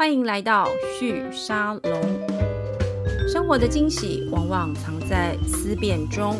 [0.00, 2.00] 欢迎来到旭沙龙。
[3.28, 6.36] 生活的惊喜往往藏在思辨中。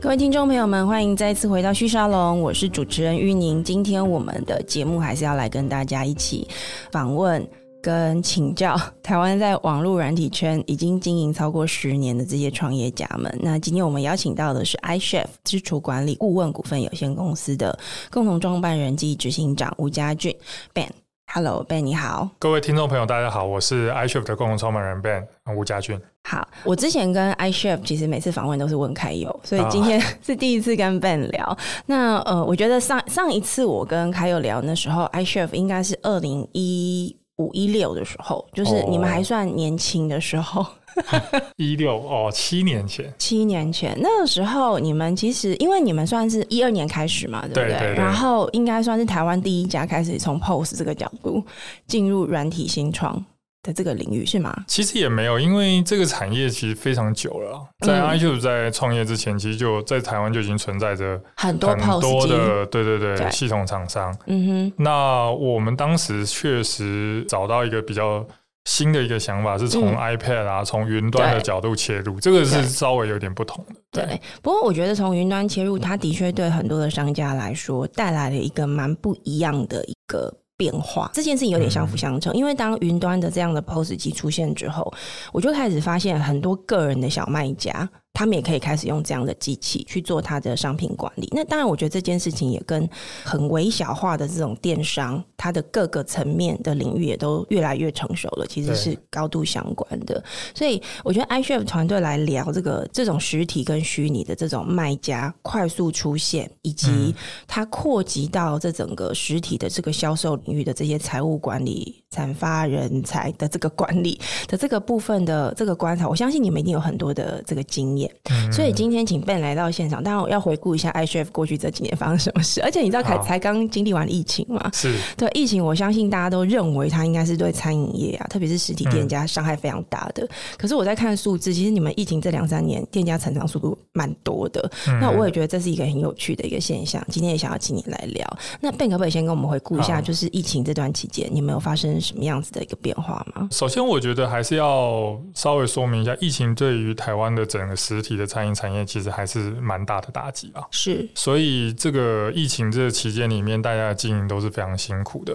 [0.00, 3.62] 各位听众朋友们，欢迎再次回到旭沙龙，我是主持人玉宁。
[3.62, 6.48] 今天我们的节目还是要来跟大家一起
[6.90, 7.48] 访问。
[7.84, 17.78] 跟请教台湾在网络软体圈已经经营超过十年的这些创业家们，那今天我们邀请到的是 iCHEF 支出管理顾问股份有限公司的
[18.10, 20.34] 共同创办人及执行长吴家俊
[20.72, 20.88] Ben。
[21.30, 22.30] Hello Ben，你好。
[22.38, 26.00] 各位听众朋友，大家好，我是 iCHEF 的共同创办人 Ben 吴家俊。
[26.26, 31.44] 好，我之前跟 iCHEF 其实每次访问都是问凯友，所以今天 是第一次跟 Ben 聊。
[31.44, 31.58] Oh.
[31.84, 37.14] 那呃，我觉得上上一次我跟凯友聊那时候，iCHEF 应该是二零一。
[37.38, 40.64] 五一六的时候，就是你们还算年轻的时候。
[41.56, 43.12] 一六哦，七年前。
[43.18, 47.68] 七年前那个时候，你们其实因为你们算是一二年开始嘛，对不对？
[47.70, 51.42] 对对对，然后应该算是台湾第一家开始从 POS 这个角度
[51.88, 53.24] 进入软体新创
[53.64, 54.54] 的这个领域是吗？
[54.68, 57.60] 其实也没有，因为这个产业其实非常久了。
[57.80, 64.16] 在 iCHEF 在创业之前，其实就在台湾就已经存在着很多很多的对对系统厂商。
[64.26, 68.24] 嗯哼，那我们当时确实找到一个比较
[68.66, 73.74] 新的一个想法，是从 iPad 啊，从云端的角度切入，这个是稍微有点不同的。
[73.90, 80.34] 对，对不过我觉得从云端切入，它的确对很多的商家来说带来了一个蛮不一样的一个。
[80.64, 84.90] 变化这件事情有点相辅相成，嗯、因为当云端的这样的 POS 机出现之后，
[85.30, 87.86] 我就开始发现很多个人的小卖家。
[88.14, 91.28] 他们也可以开始用这样的机器去做他的商品管理。
[91.32, 92.88] 那当然，我觉得这件事情也跟
[93.24, 100.22] 很微小化的这种电商，它的各个层面的领域也都越来越成熟了，其实是高度相关的。
[100.54, 107.12] 所以，我觉得 iCHEF 团队来聊这个这种实体跟虚拟的这种卖家快速出现，以及
[107.48, 118.08] 它扩及到这整个实体的这个销售领域的这些财务管理、产发人才的这个管理的这个部分的这个观察，我相信你们一定有很多的这个经验。
[118.52, 122.62] 所以今天请 Ben 来到现场，当然我要回顾一下 iCHEF 过去这几年发生什么事。
[122.62, 124.70] 而且你知道，才才刚经历完疫情嘛？
[124.72, 130.28] 是对疫情，我相信大家都认为它应该是对餐饮业啊，特别是实体店家伤害非常大的。
[130.56, 134.70] 可是我在看数字，其实你们疫情这两三年店家成长速度蛮多的。
[135.00, 137.04] 那我也觉得这是一个很有趣的一个现象。
[137.10, 138.38] 今天也想要请你来聊。
[138.60, 143.48] 那 Ben 可不可以先跟我们回顾一下，就是疫情这段期间，你们有发生什么样子的一个变化吗？
[143.50, 155.34] 首先，我觉得还是要稍微说明一下，疫情对于台湾的整个实体的餐饮产业其实还是蛮大的打击啊，是，所以这个疫情这个期间里面，大家的经营都是非常辛苦的。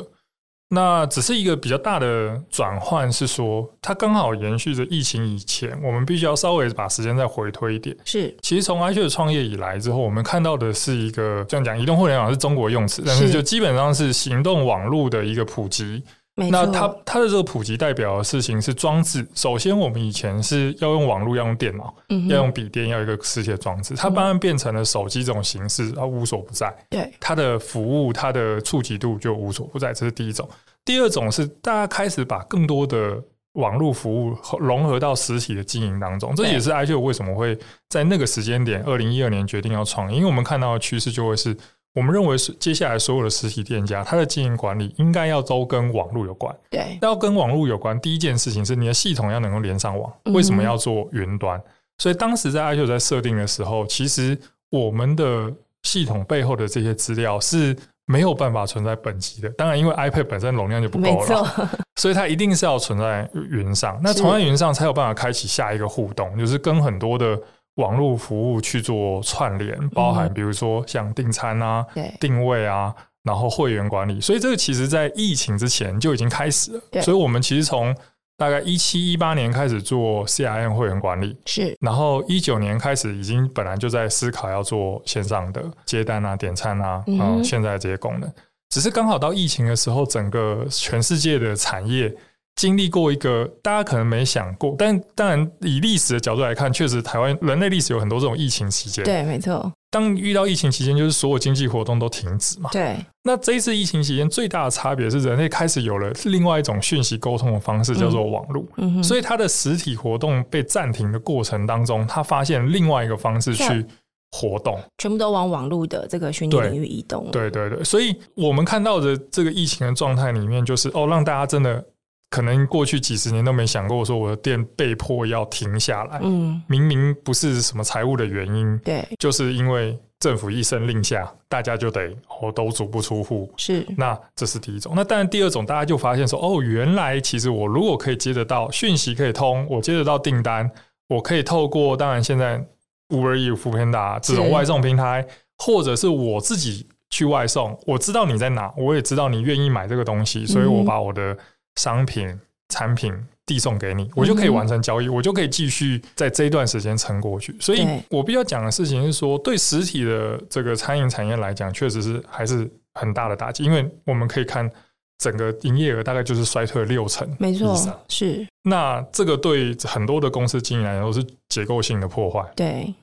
[0.72, 7.98] 那只是一个比较大的转换，是说它刚好延续着疫情以前，我们必须要稍微把时间再回推一点。
[8.06, 16.04] 是，其实从 iCHEF 创业以来之后，我们看到的是一个这样讲，移动互联网是中国用词，但是就基本上是行动网络的一个普及。
[16.50, 19.28] 那它它的这个普及代表的事情是装置。
[19.36, 23.96] 首先，我们以前是要用网络，要用电脑，嗯、要用笔电，要一个实体的装置。
[23.96, 26.74] 它慢慢变成了手机这种形式，它无所不在。
[26.90, 29.94] 对它的服务，它的触及度就无所不在。
[29.94, 30.48] 这是第一种。
[30.86, 33.22] 第二种是大家开始把更多的
[33.54, 36.36] 网络服务融合到实体的经营当中。
[36.36, 37.58] 这也是 iCHEF 为什么会
[37.90, 41.56] 在那个时间点，二零一二年决定要创业，因为我们看到的趋势就会是。
[42.00, 46.56] 我们认为是接下来所有的实体店家，它的经营管理应该要都跟网络有关。
[46.70, 50.10] 对，要跟网络有关，第一件事情是你的系统要能够连上网。
[50.34, 51.62] 为什么要做云端？
[51.98, 54.40] 所以当时在 iCHEF 在设定的时候，其实
[54.70, 59.50] 我们的系统背后的这些资料是没有办法存在本机的。
[59.50, 64.00] 当然，因为 iPad 本身容量就不够了，所以它一定是要存在云上。
[64.02, 67.38] 那存在云上才有办法开启下一个互动，就是跟很多的。
[67.76, 71.86] 网络服务去做串联，包含比如说像订餐啊、
[72.20, 72.94] 定位啊，
[73.24, 77.02] 然后会员管理，所以这个其实在疫情之前就已经开始了。
[77.02, 77.96] 所以我们其实从
[78.38, 88.30] 大概一七一八年开始做 CRM 会员管理，是，然后一九年开始已经本来就在思考要做线上的接单啊、点餐啊，嗯，现在这些功能，
[88.70, 92.14] 只是刚好到疫情的时候，整个全世界的产业。
[92.60, 99.06] 经历过一个大家可能没想过，但当然以历史的角度来看，确实台湾人类历史有很多这种疫情期间。
[99.06, 99.72] 对，没错。
[99.90, 102.70] 当遇到疫情期间，就是所有经济活动都停止嘛。
[102.74, 102.98] 对。
[103.24, 108.66] 那这一次疫情期间最大的差别是，人类开始有了另外一种讯息沟通的方式，叫做网络。
[108.76, 109.04] 嗯哼。
[109.04, 113.86] 所以它的实体活动被暂停的过程当中，他发现另外一个方式去
[114.32, 117.32] 活动，全部都往网络的这个虚拟领域移动。
[117.32, 117.82] 对对对。
[117.86, 121.82] 所以我们看到的这个疫情的状态里面，就是哦，让大家真的。
[122.30, 126.20] 可能过去几十年都没想过，说我的店被迫要停下来。
[126.22, 132.10] 嗯，明明不是什么财务的原因，对，就是因为政府一声令下，大家就得
[132.42, 133.52] 哦都足不出户。
[133.58, 134.94] 是，那这是第一种。
[134.96, 140.70] 那当然，第二种大家就发现说，哦，原来其实我如果可以接得到讯息，可以通，我接得到订单，
[141.08, 142.64] 我可以透过当然现在
[143.10, 145.26] Uber Eats、Foodpanda 这种外送平台，
[145.58, 151.36] 或者是我自己去外送，我知道你在哪，我也知道你愿意买这个东西，所以我把我的
[151.76, 153.14] 商品、嗯、产品。
[153.50, 157.56] 递送给你，我就可以完成交易，嗯、我就可以继续在这一段时间撑过去。
[157.60, 164.70] 所以我必须要讲的事情是说，对实体的这个餐饮产业来讲，确实是还是很大的打击，因为我们可以看
[165.18, 167.76] 整个营业额大概就是衰退了六成，没错，
[168.08, 168.48] 是。
[168.62, 172.48] 那这个对很多的公司经营来说是结构性的破坏。
[172.56, 172.94] 对。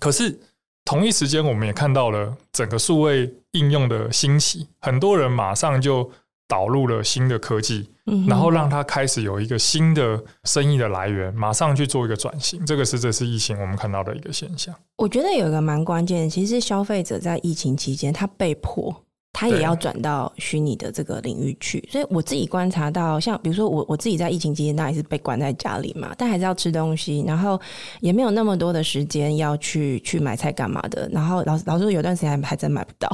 [0.00, 0.36] 可是
[0.84, 6.10] 同一时间，我们也看到了整个数位应用的兴起，很多人马上就。
[6.48, 7.88] 导入了新的科技，
[8.28, 12.64] 然后让他开始有一个新的生意的来源，马上去做一个转型。
[12.66, 14.74] 这个是这次疫情我们看到的一个现象。
[14.96, 18.94] 我觉得有一个蛮关键的，其实消费者在疫情期间，他被迫。
[19.34, 27.58] 他也要转到虚拟的这个领域去，所以我自己观察到，像比如说我我自己在疫情期间，当然是被关在家里嘛，但还是要吃东西，然后
[28.00, 33.10] 也没有那么多的时间要去去买菜干嘛的，然后老老师说有段时间还还真买不到。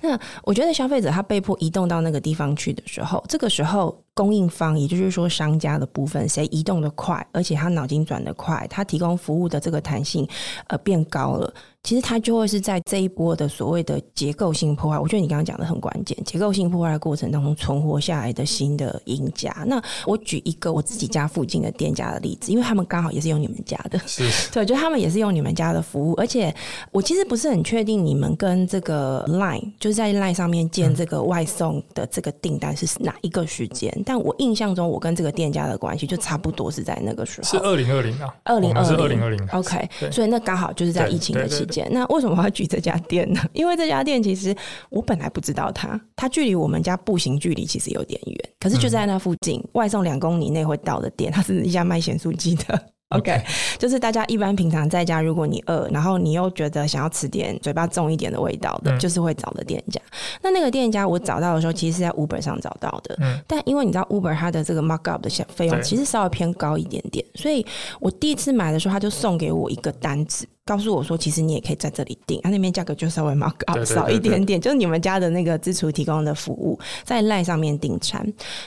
[0.00, 3.96] 那我觉得消费者他被迫移动到那个地方去的时候，这个时候。
[4.14, 10.28] 供应方，也就是说商家的部分，谁移动的快，而且他脑筋转得快，他提供服务的这个弹性
[10.66, 14.98] 呃变高了，其实他就会是在这一波的所谓的结构性破坏。
[14.98, 19.50] 我觉得你刚刚讲的很关键，结构性破坏的过程当中存活下来的新的赢家。
[19.66, 26.54] 那我举一个我自己家附近的店家的例子，因为他们刚好也是用你们家的， 是对，就他们也是用你们家的服务，而且
[26.90, 33.90] 我其实不是很确定你们跟这个 Line 就是在 Line 上面建这个外送的这个订单是哪一个时间。
[34.04, 41.88] 但我印象中，我跟这个店家的关系就差不多是在那个时候，是二零二零啊，二零二零，二零二零，OK，所以那刚好就是在疫情的期间。
[41.90, 43.40] 那为什么我要举这家店呢？
[43.52, 44.54] 因为这家店其实
[44.90, 52.82] 我本来不知道它，它距离我们家步行距离其实有点远，可是就在那附近，嗯、外送两公里内会到的店，它是一家卖咸酥鸡的。
[53.12, 53.42] OK，
[53.78, 60.00] 就是大家一般平常在家，如果你饿，然后你又觉得想要吃点嘴巴重一点的味道的，嗯、就是会找的店家。
[60.42, 63.16] 那那个店家我找到的时候，其实是在 Uber 上找到的。
[63.20, 67.64] 嗯，但因为你知道 Uber 它的这个 markup 的费用其实稍微偏高一点点，所以
[68.00, 70.46] 我第一次买的时候，他就送给我一个单子。
[70.64, 78.24] 告诉我说，其实你也可以在这里订，它、啊、那边价格就稍微 mark up 少一点点，就是你们家的那个自厨提供的服务，在 LINE 上面订餐。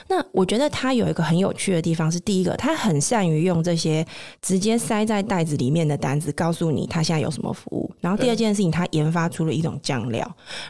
[0.09, 4.05] 那我觉得它有一个很有趣的地方是，第一个，它很善于用这些
[4.41, 7.89] 直接塞在袋子里面的单子，告诉你它现在有什么服务。
[8.01, 10.19] 然后第二件事情，它研发出了一种酱料，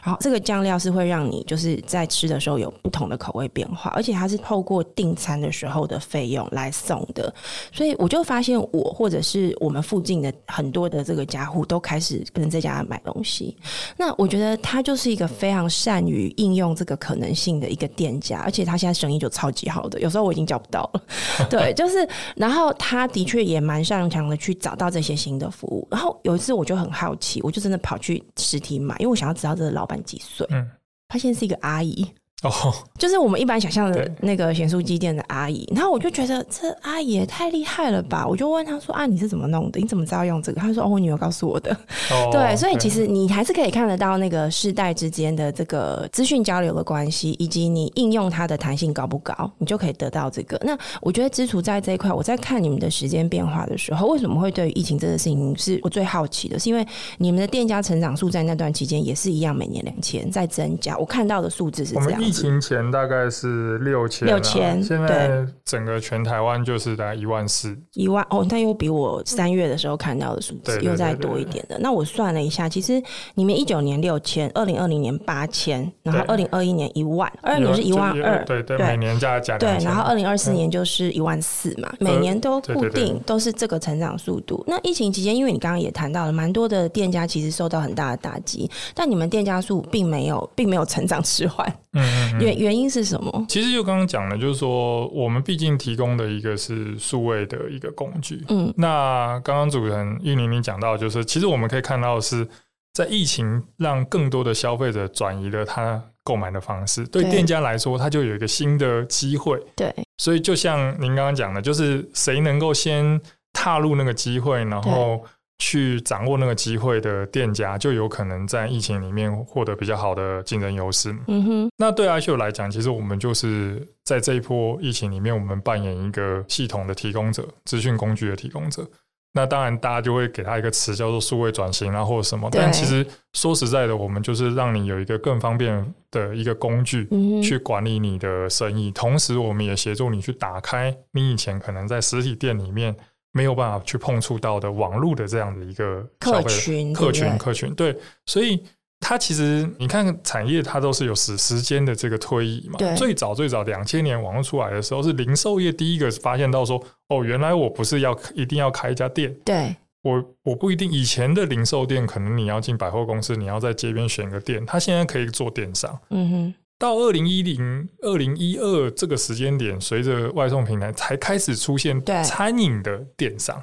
[0.04, 7.34] 然后这个酱料是会让你就是在吃的时候有不同的口味变化，而且它是透过订餐的时候的费用来送的。
[7.72, 11.15] 所以我就发现，我或者是我们附近的很多的这个。
[11.16, 13.56] 这个家户都开始跟在家买东西，
[13.96, 21.02] 那我觉得他就是一个非常善于应用这个可能性的一个店家，而且他现在生意就超级好的，有时候我已经叫不到了。
[21.48, 25.88] 对，就是，然后他的确也蛮擅长的去找到这些新的服务。
[25.90, 30.46] 然后有一次我就很好奇，我就真的跑去实体买，因为我想要知道这个老板几岁。
[30.50, 30.68] 嗯，
[31.08, 32.06] 他现在是一个阿姨。
[32.42, 38.26] 哦，oh, 就是我们一般想象的那个咸酥鸡店的阿姨，对然后我就觉得这阿姨也太厉害了吧！
[38.26, 39.80] 我就问她说：“啊，你是怎么弄的？
[39.80, 41.74] 你怎么知道用这个？”她说：“哦，我女儿告诉我的。”
[42.12, 50.60] oh, 对，所以其实你还是可以看得到那个世代之间的这个资讯交流的关系，以及你应用它的弹性高不高，你就可以得到这个。
[50.62, 56.58] 那我觉得支厨在这一块，我在看你们的时间变化的时候，为什么会对于疫情这个事情是我最好奇的？
[56.58, 60.98] 是因为你们的店家成长数在那段期间也是一样，每年两千在增加。
[60.98, 63.26] 我看到的数字是这样，疫情前大概。
[63.28, 64.82] 是六千，六千。
[64.82, 71.78] 现在整个全台湾就是大概一万四，一万哦，那又比我三月的时候看到的数字又再多一点的。
[71.80, 73.02] 那我算了一下，其实
[73.34, 84.62] 你们一九年六千，二零二零年八千，然后二零二一年一万，二二年是一万二，对对，每年加加对，然后二零二四年就是一万四嘛，每年都固定都是这个成长速度。
[84.66, 91.66] 那疫情期间，因为你刚刚也谈到了，蛮多的店家其实受到很大的打击，但你们店家数并没有，并没有成长迟缓。
[91.98, 92.02] 嗯，
[92.40, 93.46] 原原因是什么？
[93.48, 98.44] 其实就刚刚讲的，就是说我们毕竟提供的一个是数位的一个工具。
[98.48, 102.46] 嗯，那刚刚主持人玉玲你讲到，就是其实我们可以看到是
[102.92, 109.60] 在疫情让更多的消费者转移了他购买的方式，对店家来说，他就有一个新的机会。
[109.74, 113.20] 对，所以就像您刚刚讲的，就是谁能够先
[113.52, 115.22] 踏入那个机会，然后。
[115.58, 121.16] 去掌握那个机会的店家，就有可能在疫情里面获得比较好的竞争优势。
[121.28, 128.86] 嗯哼，那对 iCHEF 来讲，其实我们就是在这一波疫情里面，我们扮演一个系统的提供者、资讯工具的提供者。
[129.32, 132.48] 那当然大家就会给他一个词叫做数位转型啊，或者什么。
[132.50, 137.06] 但其实说实在的，我们就是让你有一个更方便的一个工具
[137.42, 142.96] 去管理你的生意，同时我们也协助你去打开你以前可能在实体店里面
[143.36, 147.74] 没有办法去碰触到的网络的这样的一个客群，客群，客群。
[147.74, 148.64] 对，所以。
[148.98, 152.78] 它其实，你看产业，它都是有时时间的这个推移嘛。
[152.96, 159.32] 最早最早两千年网络出来的时候，是零售业第一个发现到说，哦，原来我不是要一定要开一家店。
[159.44, 160.90] 对，我我不一定。
[160.90, 164.64] 以前的零售店，可能你要进百货公司，你要在街边选个店。
[164.64, 166.00] 它现在可以做电商。
[166.08, 166.54] 嗯哼。
[166.78, 173.62] 到二零一零、二零一二这个时间点，随着外送平台才开始出现餐饮的电商。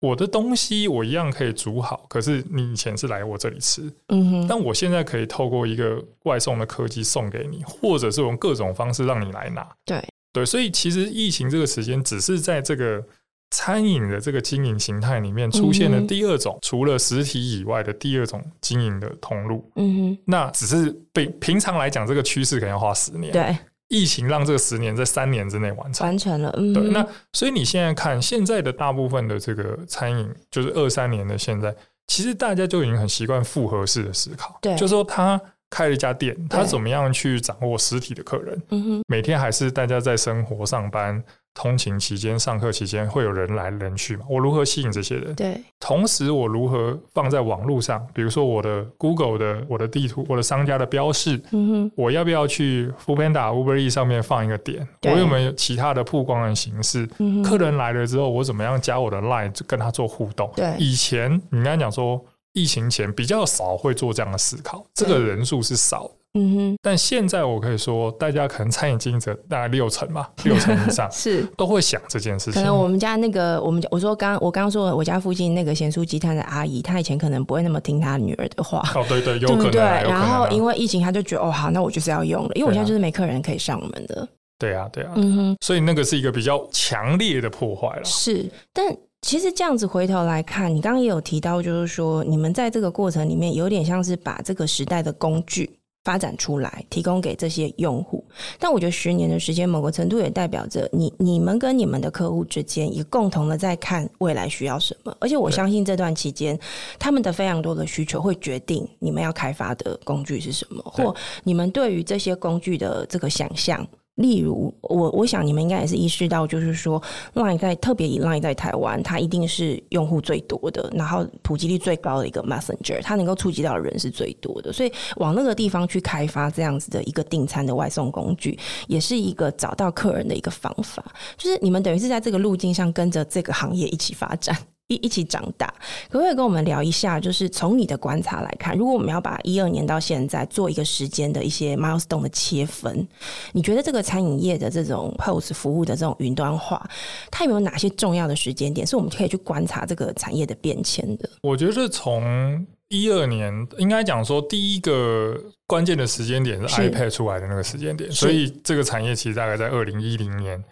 [0.00, 9.68] 我的东西我一样可以煮好，可是你以前是来我这里吃，嗯哼，但我现在可以透过一个外送的科技送给你，或者是用各种方式让你来拿。
[9.84, 10.00] 对
[10.32, 13.04] 对，所以其实疫情这个时间只是在这个
[13.50, 19.70] 餐饮的这个经营形态里面出现了第二种，嗯、除了实体以外的第二种经营的通路。
[19.76, 23.32] 嗯哼，那只是被平常来讲，这个趋势可能要花十年。
[23.32, 23.56] 对。
[23.90, 26.54] 疫情让这个十年在三年之内完成，完成了。
[26.58, 26.82] 嗯，对。
[26.90, 31.74] 那所以你现在看现在的大部分的这个餐饮，就是二三年的现在，
[32.06, 34.58] 其实大家就已经很习惯复合式的思考。
[34.60, 35.40] 对，就是说他
[35.70, 38.62] 开了一家店，他怎么样去掌握实体的客人？
[38.68, 41.24] 嗯哼，每天还是大家在生活上班。
[41.58, 44.24] 通勤期间、上课期间会有人来人去嘛？
[44.30, 45.34] 我如何吸引这些人？
[45.34, 48.06] 对，同时我如何放在网络上？
[48.14, 54.86] 比如说我的 Google 的、我的地图、我的商家的标示，嗯哼，我要不要去 Foodpanda、Uber Eats 上面放一个点？
[55.02, 57.08] 我有没有其他的曝光的形式？
[57.18, 60.48] 嗯，客人来了之后，我怎么样加我的 Line 跟他做互动？
[60.54, 66.10] 对，以前你刚才讲说疫情前比较少会做这样的思考，这个人数是少的。
[66.34, 72.54] 嗯哼，但现在我可以说，大家可能餐饮经营者大概六成吧， 六成以上是都会想这件事情。
[72.54, 78.82] 可能我们家那个，我们我说刚我刚刚说我家附近那个咸酥鸡摊的阿姨，她以前可能不会那么听她女儿的话。
[78.94, 79.62] 哦，对 对，有可能。
[79.64, 84.28] 对，对，对，然后因为疫情，她就觉得哦好，那我就是要用了，因为我现在就是没客人可以上门的。
[84.58, 88.04] 对啊，对啊，嗯哼，所以那个是一个比较强烈的破坏了。
[88.04, 88.84] 是，但
[89.22, 95.77] 其实这样子回头来看，你刚刚也有提到，就是说你们在这个过程里面有点像是把这个时代的工具。
[96.08, 98.24] 发展出来，提供给这些用户。
[98.58, 105.14] 但我觉得十年的时间，某个程度也代表着你、你们跟你们的客户之间也共同的在看未来需要什么。
[105.20, 106.58] 而且我相信这段期间，
[106.98, 113.86] 他们的非常多的需求会决定你们要开发的工具是什么，或你们对于这些工具的这个想象。
[114.18, 117.00] 例如，我我想你们应该也是意识到，就是说
[117.34, 128.58] ，Line 在特别以 Line 在台湾，它一定是用户最多的，然后普及率最高的一个 Messenger，它能够触及到的人是最多的，所以往那个地方去开发这样子的一个订餐的外送工具，
[128.88, 131.04] 也是一个找到客人的一个方法。
[131.36, 134.56] 就是你们等于是在这个路径上跟着这个行业一起发展。
[134.88, 135.66] 一一起长大，
[136.10, 137.20] 可不可以跟我们聊一下？
[137.20, 143.06] 就是从你的观察来看，如果我们要把一二年到现在做一个时间的一些 milestone 的切分，
[143.52, 146.88] 你觉得这个餐饮业的这种 POS 服务的这种云端化，
[147.30, 151.28] 它有没有哪些重要的时间点是我们可以去观察这个产业的变迁的？
[151.42, 160.64] 我觉得从一二年应该讲说，第一个关键的时间点是 iPad 出来的那个时间点，所以这个产业其实大概在二零一零年。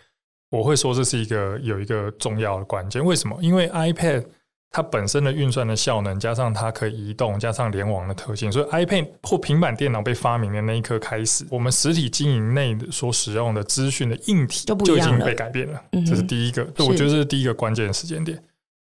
[0.51, 3.37] 我会说这是一个有一个重要的关键，为什么？
[3.43, 4.25] 因为 iPad
[4.71, 15.83] 它本身的运算的效能，加上它可以移动，加上联网的特性，所以 iPad 或平板电脑被发明的那一刻开始，我们实体经营内所使用的资讯的硬体就已经被改变了。
[16.07, 18.43] 这是第一个，我觉得这是第一个关键的时间点。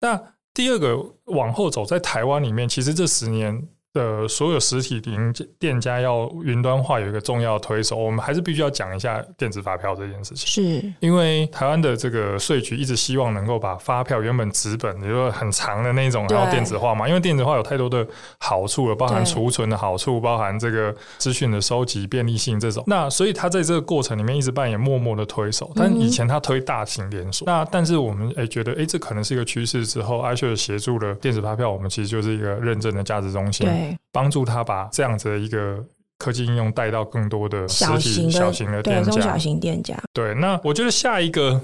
[0.01, 0.21] 那
[0.55, 3.67] 第二个往后走，在台湾里面，其实这十年。
[3.93, 10.47] 的所有实体店店家要云端化，有一个重要推手，我们还是必须要讲一下电子发票这件事情。
[10.47, 17.09] 是，因为台湾的这个税局一直希望能够把发票原本纸本，也就是很长的那种，然后电子化嘛。
[17.09, 18.07] 因为电子化有太多的
[18.39, 22.85] 好处了，包含储存的好处，包含这个资讯的收集便利性这种。
[22.87, 25.71] 那所以他在这个过程里面一直扮演默默的推手。
[25.75, 33.69] 但以前他推大型连锁，那但是我们诶觉得诶这可能是一个趋势之后，iShare 协助了电子发票，我们其实就是一个认证的价值中心。
[34.13, 35.85] 帮助他把这样子的一个
[36.19, 39.97] 科技应用带到更多的实体小型的店家，中小型店家。
[40.13, 41.61] 对，那我觉得下一个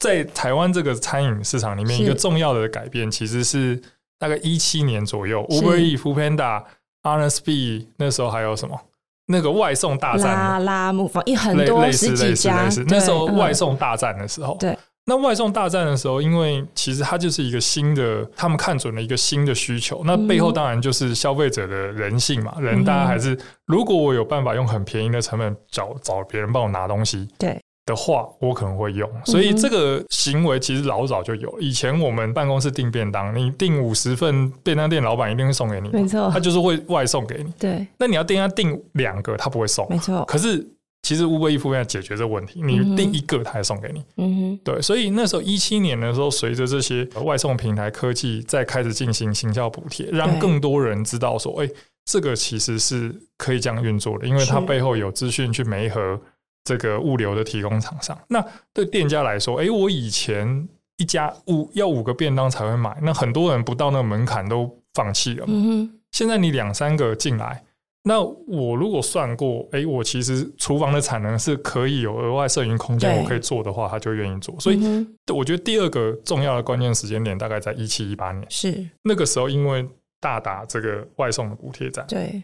[0.00, 3.80] 在台湾这个餐饮市场里面一个重要的改变，其实是
[4.18, 6.64] 大概一七年左右，Uber Eats、Foodpanda、
[7.02, 8.78] Honest Bee 那时候还有什么？
[9.26, 14.76] 那个外送大战，拉拉木坊一很多十几家，那时候外送大战的时候，对。
[15.06, 20.02] 那外送大战的时候，因为其实它就是一个新的，他们看准了一个新的需求。
[20.04, 29.06] 那背后当然就是消费者的人性嘛，人大家还是如果我有办法用很便宜的成本找找别人帮我拿东西，对，的话，我可能会用。
[29.26, 31.54] 所以这个行为其实老早就有。
[31.60, 37.52] 以前我们办公室订便当，你订五十份，便当店老板一定会送给你，没错，他就是会外送给你。
[37.58, 40.24] 对，那你要订他订两个，他不会送，没错。
[40.24, 40.66] 可是
[41.04, 44.02] 其实 Uber Eats 要解决这个问题，你订一个，他还送给你。
[44.16, 44.82] 嗯哼，对。
[44.82, 56.20] 所以那时候一七年的时候，随着这些外送平台科技在开始进行行销补贴，让更多人知道说，哎、欸，这个其实是可以这样运作的，因为它背后有资讯去媒合。
[56.66, 58.42] 这个物流的提供厂商，那
[58.72, 65.44] 对店家来说，哎，我以前一家五要五个便当才会买，那很多人不到那个门槛都放弃了。
[65.46, 66.00] 嗯哼。
[66.12, 67.62] 现在你两三个进来，
[68.06, 74.54] 那我如果算过，哎，我其实厨房的产能是可以有额外剩余空间，我可以做的话，他就愿意做。
[74.60, 79.88] 所以，我觉得第二个重要的关键时间点大概在一七一八年，是那个时候，因为
[80.20, 82.42] 大打这个外送的补贴战，对，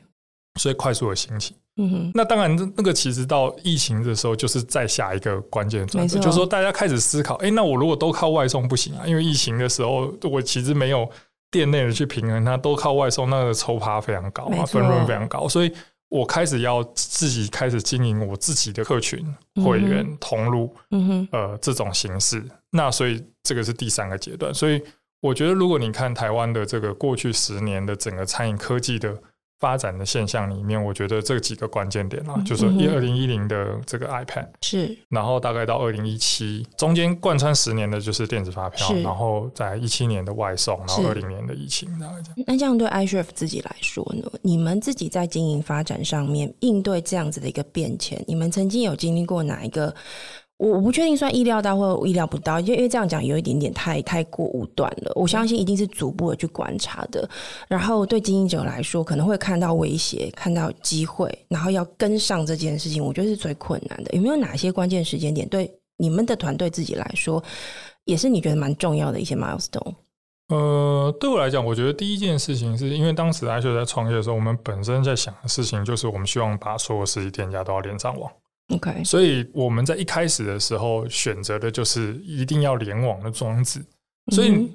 [0.58, 1.54] 所以快速的兴起。
[1.76, 11.08] 嗯哼，那当然，那个其实到疫情的时候，就是再下一个关键转折，就是说大家开始思考，哎，那我如果都靠外送不行啊，因为疫情的时候，我其实没有
[11.50, 15.72] 店内的去平衡，它都靠外送，那个抽趴非常高啊，分润非常高，所以
[16.08, 19.24] 我开始要自己开始经营我自己的客群、
[19.64, 22.42] 会员、通路，嗯哼，呃，这种形式。
[22.70, 24.82] 那所以这个是第三个阶段，所以
[25.20, 29.16] 我觉得，如果你看台湾的这个过去十年的整个餐饮科技的。
[29.60, 42.44] 发展的现象里面，我觉得这几个关键点啊，嗯、就是一二零一零的这个 iPad 是，然后大概到二零一七中间贯穿十年的就是电子发票，然后在一七年的外送，然后二零年的疫情，大概这样。
[42.46, 44.28] 那这样对 iCHEF 自己来说呢？
[44.42, 49.94] 你们自己在经营发展上面应对这样子的一个变迁，你们曾经有经历过哪一个？
[50.60, 55.10] 我我不确定算意料到或意料不到，因为因为这样讲有一点点太太过武断了。
[55.14, 57.26] 我相信一定是逐步的去观察的，
[57.66, 64.12] 然后对经营者来说可能会看到威胁，看到机会，然后要跟上这件事情，我觉得是最困难的。
[64.12, 67.42] 有没有哪些关键时间点对你们的团队自己来说，
[68.04, 69.94] 也是你觉得蛮重要的一些 milestone？
[70.48, 78.30] 呃，对我来讲，我觉得第一件事情是因为当时 iCHEF 在创业的时候，我们本身在想的事情就是我们希望把所有实体店家都要连上网。
[78.70, 83.84] OK，所以我们在一开始的时候选择的就是一定要联网的装置。
[84.32, 84.70] 所以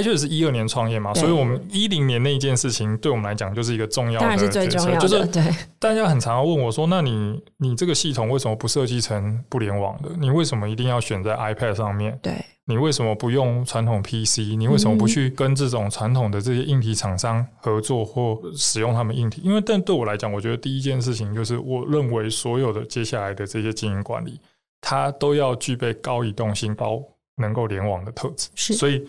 [0.00, 5.06] iCHEF 是一二年创业嘛，所以我们一零年那一件事情对我们来讲就是一个重要的，当然是最重要的。
[5.06, 5.42] 就是对
[5.78, 10.10] 大家很常要问我说：“那你你这个系统为什么不设计成不联网的？
[10.18, 12.32] 你为什么一定要选在 iPad 上面？”对。
[12.64, 14.56] 你为什么不用传统 PC？
[14.56, 19.42] 你为什么不去跟这种传统的这些硬体厂商合作或使用他们硬体？
[19.42, 24.38] 因为，但对我来讲，我觉得第一件事情就是，我认为所有的接下来的这些经营管理，
[24.80, 27.02] 它都要具备高移动性、高
[27.36, 28.48] 能够联网的特质。
[28.54, 29.04] 是，所以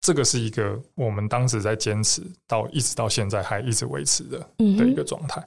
[0.00, 5.46] 这个是一个我们当时在坚持到一直到现在还一直维持的的一个状态。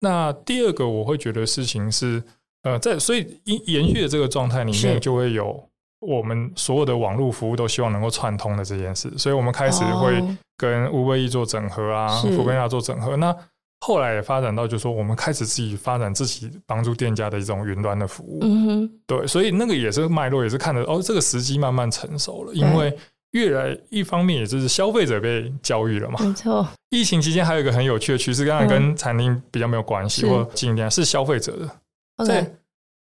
[0.00, 2.22] 那第二个我会觉得事情是，
[2.62, 5.62] 呃，在所以延延续的这个状态里面，就会有。
[6.04, 10.20] 我们所有的网络服务都希望能够串通的这件事，所以我们开始会
[10.56, 13.16] 跟 Uber Eats 做整合啊，foodpanda 做整合。
[13.16, 13.32] 那
[13.78, 18.40] 后来也发展到，就是说我们开始自己发展自己帮助店家的一种云端的服务。
[18.42, 22.52] 嗯哼，对，所以那个也是脉络，也是看着哦，这个时机慢慢成熟了。
[22.52, 22.92] 因为
[23.32, 26.18] 越来一方面，也就是消费者被教育了嘛。
[26.24, 26.66] 没错。
[26.88, 32.24] 疫情期间还有一个很有趣的趋势，当然跟餐厅比较没有关系，或经营店是消费者的。
[32.24, 32.54] 在，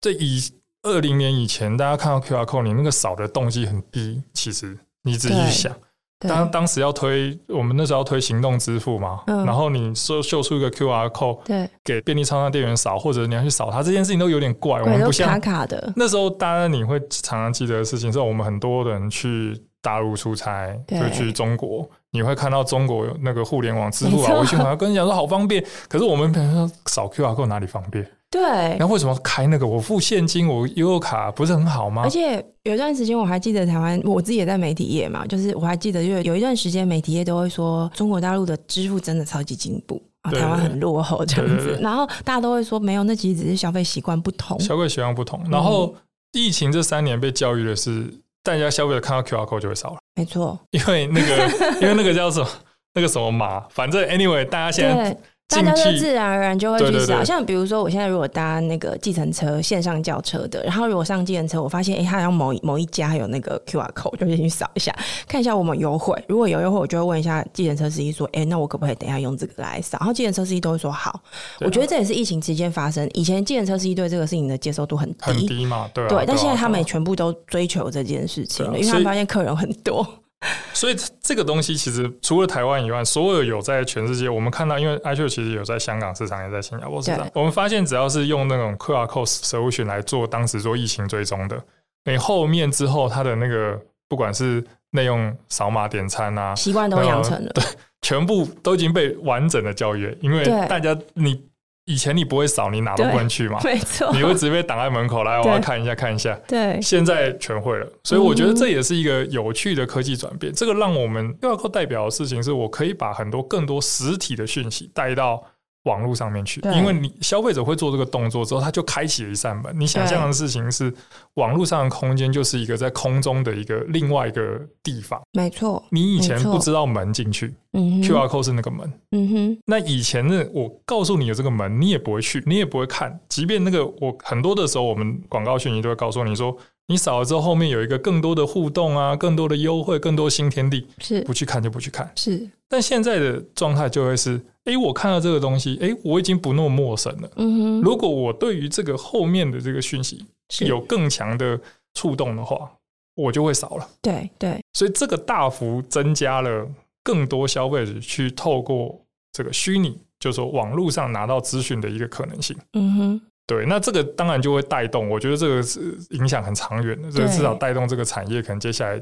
[0.02, 0.42] 这以。
[0.86, 4.22] 二零年以前，大家看到 QR code，你那个扫的动机很低。
[4.34, 5.74] 其实你仔细想，
[6.20, 14.82] 当当时要推，我们那时候要推行动支付嘛，嗯、然后你说秀出一个 QR code，对，给便利超商店员扫，或者你要去扫它，这件事情都有点怪。
[14.82, 15.94] 我们不像卡卡的。
[15.96, 28.10] 那时候，当然你会常常记得的事情是，我们很多人去大陆出差，就去中国，你会看到中国有那个互联网支付啊，微信好像跟你讲说好方便， 可是我们平时说扫 QR code 哪里方便？
[28.32, 29.68] 对，那为什么开那个？
[29.68, 32.02] 我付现金，我悠游卡不是很好吗？
[32.04, 41.78] 而且有一段时间，我还记得台湾，我自己也在媒体业嘛，就是我还记得，就有一段时间，媒体业都会说中国大陆的支付真的超级进步啊，台湾很落后这样子。
[41.80, 45.40] 然后大家都会说没有，那其实只是消费习惯不同，消费习惯不同。
[45.52, 45.94] 然后
[46.32, 48.12] 疫情这三年被教育的是，
[48.44, 52.48] 大家消费者看到 QR code 就会扫了，没错，因为那个因为那个叫什么
[52.94, 55.18] 那个什么码，反正 anyway，大家现在。
[55.50, 64.96] 大家都自然而然就会去扫，像比如说，我现在如果搭那个计程车线上叫车的，然后如果上计程车，我发现哎，他好像某某一家有那个 QR code，就先去扫一下，
[65.28, 66.20] 看一下我们优惠。
[66.28, 70.00] 如果有优惠，我就会问一下计程车司机说，哎，那我可不可以等一下用这个来扫？
[70.00, 71.22] 然后计程车司机都会说好。
[71.60, 76.26] 我觉得这也是疫情期间发生，以前计程车司机对这个事情的接受度很低，很低嘛，对，对。
[76.26, 80.08] 但现在他们也全部都追求这件事情了，因为他们发现客人很多。
[80.74, 87.28] 所以这个东西其实除了台湾以外，所有有在全世界，我们看到，因为 iCHECK 其实有在香港市场，也在新加坡市场。
[87.34, 91.62] 我们发现，只要是用那种 QR Code solution 来做当时做疫情追踪的，
[92.06, 97.64] 你后面之后它的那个不管是内用扫码点餐啊，习惯都养成了，对，
[98.02, 101.42] 全部都已经被完整的教育，因为大家你。
[101.86, 106.34] 以前你不会扫，你哪都不能去嘛，没错，你会直接被挡在门口来，我要看一下看一下。
[106.48, 110.54] 对，现在全会了，所以我觉得这也是一个有趣的科技转变。
[110.54, 115.44] 这个让我们 QR Code 代表的事情是，我可以把很多更多实体的讯息带到。
[115.84, 119.74] 网络上面去，因为你消费者会做这个动作之后，他就开启了一扇门。
[119.78, 120.94] 你想象的事情是，
[121.34, 125.22] 网络上的空间就是一个在空中的一个另外一个地方。
[125.34, 128.92] 没错，你以前不知道门进去，QR code 是那个门。
[129.12, 133.20] 嗯哼，那以前呢，我告诉你的这个门，你也不会去，你也不会看。
[133.28, 136.56] 即便那个我很多的时候，我们广告讯息都会告诉你说，
[136.88, 140.88] 你扫了之后，后面有一个更多的互动啊，更多的优惠，更多新天地。
[141.00, 142.12] 是，不去看就不去看。
[142.16, 144.40] 是，但现在的状态就会是。
[144.66, 147.30] 哎、欸，我看到这个东西，哎、欸，我已经不那么陌生了。
[147.36, 150.26] 嗯哼，如果我对于这个后面的这个讯息
[150.62, 151.60] 有更强的
[151.94, 152.72] 触动的话，
[153.16, 153.90] 我就会扫了。
[154.02, 156.66] 对对，所以这个大幅增加了
[157.04, 158.98] 更多消费者去透过
[159.34, 162.56] 这个虚拟，就是说网络上拿到资讯的一个可能性。
[162.72, 169.02] 嗯哼，对，那这个当然就会带动，我觉得这个是影响很长远的，这个至少带动这个产业可能接下来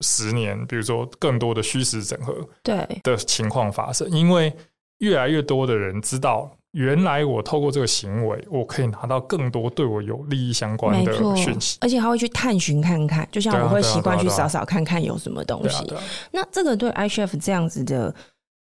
[0.00, 4.52] 十年，比如说更多的虚实整合对的情况发生，因为。
[4.98, 15.84] 越来越多的人知道，原来我透过这个行为，我可以拿到更多对我有利益相关的讯息，而且他会去探寻看看，就像我会习惯去扫扫看看有什么东西。
[16.30, 18.14] 那这个对 iCHEF 这样子的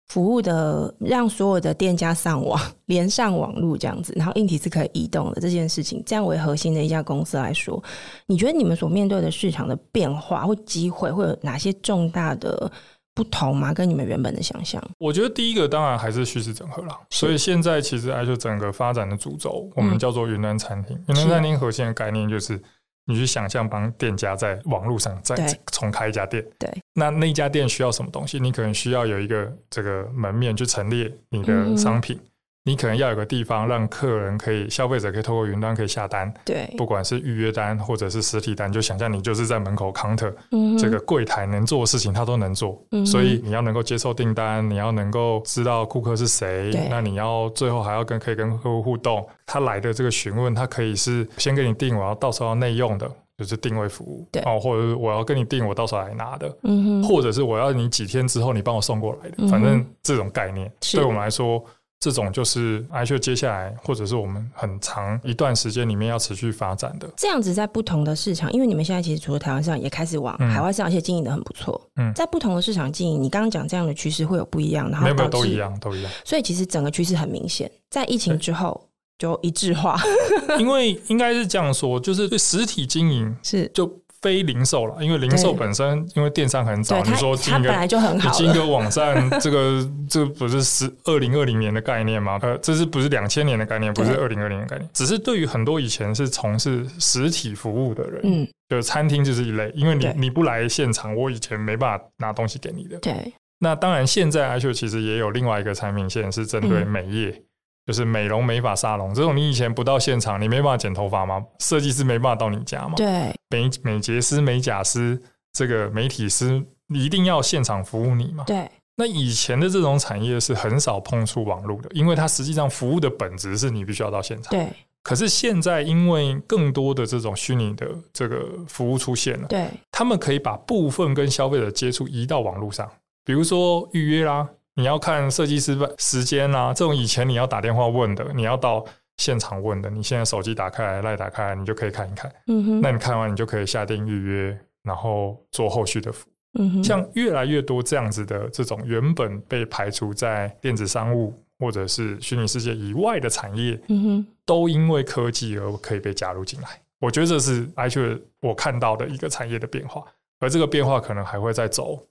[0.08, 7.82] 服务的，让所有的店家上网 连上网路这样子，然后硬体是可以移动的这件事情，这样为核心的一家公司来说，
[8.28, 12.72] 你觉得你们所面对的市场的变化或机会会有哪些重大的？
[13.16, 13.72] 不同吗？
[13.72, 14.84] 跟你们原本的想象？
[14.98, 17.00] 我觉得第一个当然还是虚实整合了。
[17.12, 20.98] 所以现在其实 iCHECK 整个发展的主轴，我们叫做云端餐厅。
[21.08, 22.60] 云端餐厅核心的概念就是，
[23.06, 25.36] 你去想象帮店家在网络上再
[25.72, 26.46] 重开一家店。
[26.58, 26.70] 对。
[26.94, 28.40] 那那家店需要什么东西？
[28.40, 32.18] 你可能需要有一个这个门面去陈列你的商品。
[32.18, 32.30] 嗯
[32.66, 61.62] 你可能要有个地方让客人可以、消费者可以透过云端可以下单，对，不管是预约单或者是实体单，就想象你就是在门口 counter，嗯，这个柜台能做的事情他都能做，嗯，所以你要能够接受订单，你要能够知道顾客是谁，那你要最后还要跟可以跟客户互动，他来的这个询问，他可以是先给你订，我要到时候要内用的，就是定位服务，对，哦，或者是我要跟你订，我到时候来拿的，嗯，或者是我要你几天之后你帮我送过来的，反正这种概念对我们来说。
[62.04, 67.10] 这种就是 iCHECK 接下来，或者是我们很长一段时间里面要持续发展的。
[67.16, 71.80] 这样子在不同的市场，因为你们现在其实除了台湾市场，也开始往海外市场，而且经营的很不错。
[71.96, 76.12] 嗯，在不同的市场经营，你刚刚讲这样的趋势会有不一样，然后没有没有都一样都一样。
[76.26, 79.98] 所以其实整个趋势很明显，在疫情之后就一致化。
[80.60, 84.03] 因为应该是这样说，就是对实体经营是就。
[84.24, 87.72] 非零售了，因为零售本身，因为电商很早，你说进一个，
[88.14, 92.40] 你进一个网站，这个这不是十二零二零年的概念吗？
[92.42, 93.94] 呃，这是不是两千年的概念？
[93.94, 94.90] 不是二零二零的概念。
[94.94, 102.98] 只是对于很多以前是从事实体服务的人，嗯，就餐厅就是一类，因为你你不来现场，我以前没办法拿东西给你的。
[103.00, 103.34] 对。
[103.60, 107.44] 那当然，现在 iCHECK 其实也有另外一个产品线是针对美业。
[107.86, 111.44] 就是美容美发沙龙这种，你以前不到现场，你没办法剪头发吗？
[111.60, 112.94] 设计师没办法到你家吗？
[112.96, 118.44] 对，美美睫师、美甲师、这个美体师，你一定要现场服务你吗？
[118.48, 118.70] 对。
[118.96, 124.52] 那以前的这种产业是很少碰触网络的，因为它实际上服务的本质是你必须要到现场。
[124.52, 124.68] 对。
[125.02, 132.90] 可是现在，因为更多的这种虚拟的这个服务出现了，对，他们可以把部分跟消费者接触移到网络上，
[133.26, 134.48] 比如说预约啦。
[134.76, 138.84] 你要看设计师时间啊，这种以前你要打电话问的，你要到
[139.18, 142.32] 现场问的，你现在手机打开来，赖打开来，你就可以看一看。
[142.48, 146.34] 嗯哼，那你看完你就可以下定预约，然后做后续的服务。
[146.60, 156.68] 嗯哼，像越来越多这样子的这种原本被排除在电子商务或者是虚拟世界以外的产业，嗯哼，都因为科技而可以被加入进来。
[157.00, 160.04] 我觉得这是 iCHECK 我看到的一个产业的变化，
[160.40, 162.04] 而这个变化可能还会再走。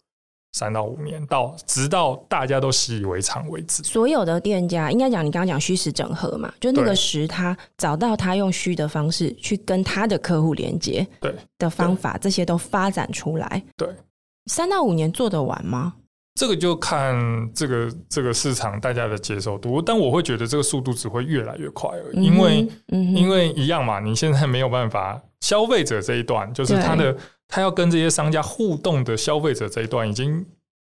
[0.52, 3.82] 三到五年，到直到大家都习以为常为止。
[3.82, 13.62] 所有的店家应该讲，你刚刚讲虚实整合嘛，就那个实，他找到他用虚的方式去跟他的客户连接，对的方法，这些都发展出来。
[13.78, 13.88] 对，
[14.46, 15.94] 三到五年做得完吗？
[16.34, 17.14] 这个就看
[17.54, 25.22] 这个这个市场大家的接受度，但我会觉得这个速度只会越来越快而已，因为因为一样嘛，你现在没有办法。
[25.42, 27.14] 消费者这一段，就是他的
[27.46, 30.46] 他要跟这些商家互动的消费者这一段，已经。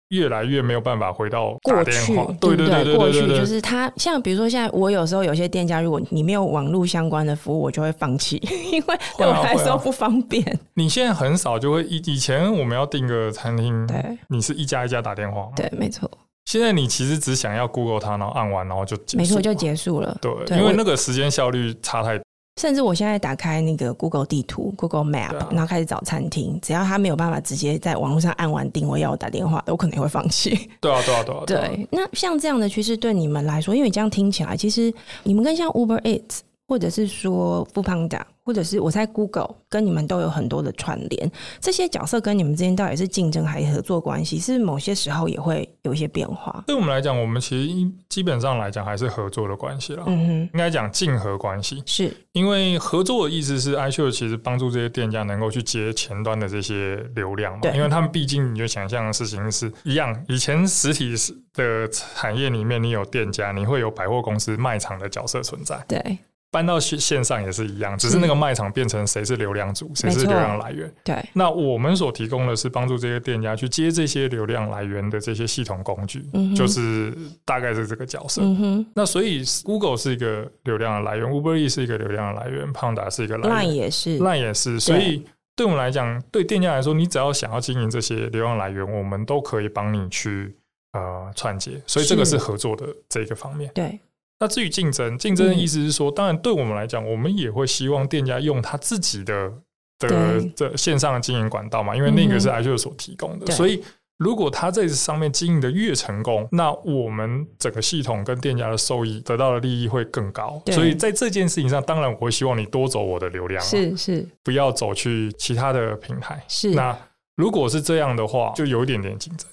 [0.10, 8.38] 越来越没有办法回到过去，对对对对，过去就是他像比如说现在我有时候有些店家，如果你没有网络相关的服务，我就会放弃，
[8.72, 10.44] 因为对我来说不方便。
[10.48, 16.08] 啊啊、你现在很少就会以以前我们要订个餐厅，对，你是一家一家打电话，对，没错。
[16.46, 20.16] 现在你其实只想要 Google 它，然后按完然后就结束，没错就结束了。
[20.22, 22.23] 对，对因为那个时间效率差太多。
[22.62, 30.70] 甚至我现在打开那个 Google 地图 Google Map，然后开始找餐厅，只要他没有办法直接在网络上按完定位要我打电话，我可能会放弃。
[30.80, 31.44] 对啊，对啊， 对啊。
[31.46, 44.38] 对，那像这样的趋势对你们来说，因为你这样听起来，其实你们跟像 Uber Eats 或者是说 Foodpanda 或者是我在 Google 跟你们都有很多的串联，这些角色跟你们之间到底是竞争还是合作关系？
[44.38, 46.64] 是某些时候也会有一些变化。
[46.68, 50.04] 对我们来讲，我们其实基本上来讲还是合作的关系了。
[50.08, 51.82] 嗯哼，应该讲竞合关系。
[51.86, 57.60] 是因为合作的意思是，iShare 其实帮助这些店家能够去接前端的这些流量嘛。
[57.62, 61.14] 对，因为他们毕竟你就想象的事情是一样，以前实体
[61.54, 65.82] 的产业里面，你有店家，你会有百货公司卖场的角色存在。
[65.88, 66.18] 对。
[66.54, 70.94] 搬到线线上也是一样，只是那个卖场变成谁是流量主，谁是流量来源。
[71.04, 77.12] 对，那我们所提供的是帮助这些店家去接这些流量来源的这些系统工具，嗯、就是
[77.44, 78.44] 大概是这个角色。
[78.44, 84.80] 嗯、那所以 Google 是一个流量的来源，Uber Eats 是一个流量的来源，Panda 是一个来源，Line 也是，Line 也是。
[84.80, 90.56] 所以对我们来讲，对店家来说，你只要想要经营这些流量来源，我们都可以帮你去
[90.92, 91.82] 呃串接。
[91.88, 93.72] 所以这个是合作的这个方面。
[93.74, 94.00] 对。
[94.40, 99.54] 那至于竞争，竞争的意思是说，当然对我们来讲，我们也会希望店家用他自己的
[100.00, 103.52] 的这线上的经营管道嘛，因为那个是 iShare 所提供的。
[103.54, 103.82] 所以，
[104.18, 110.62] 如果他在这上面经营的越成功，那我们整个系统跟店家的收益得到的利益会更高。
[110.72, 116.44] 所以在这件事情上，当然我会希望你多走我的流量，是是，不要走去其他的平台。
[116.50, 116.98] 是，那
[117.36, 119.48] 如果是这样的话，就有一点点竞争。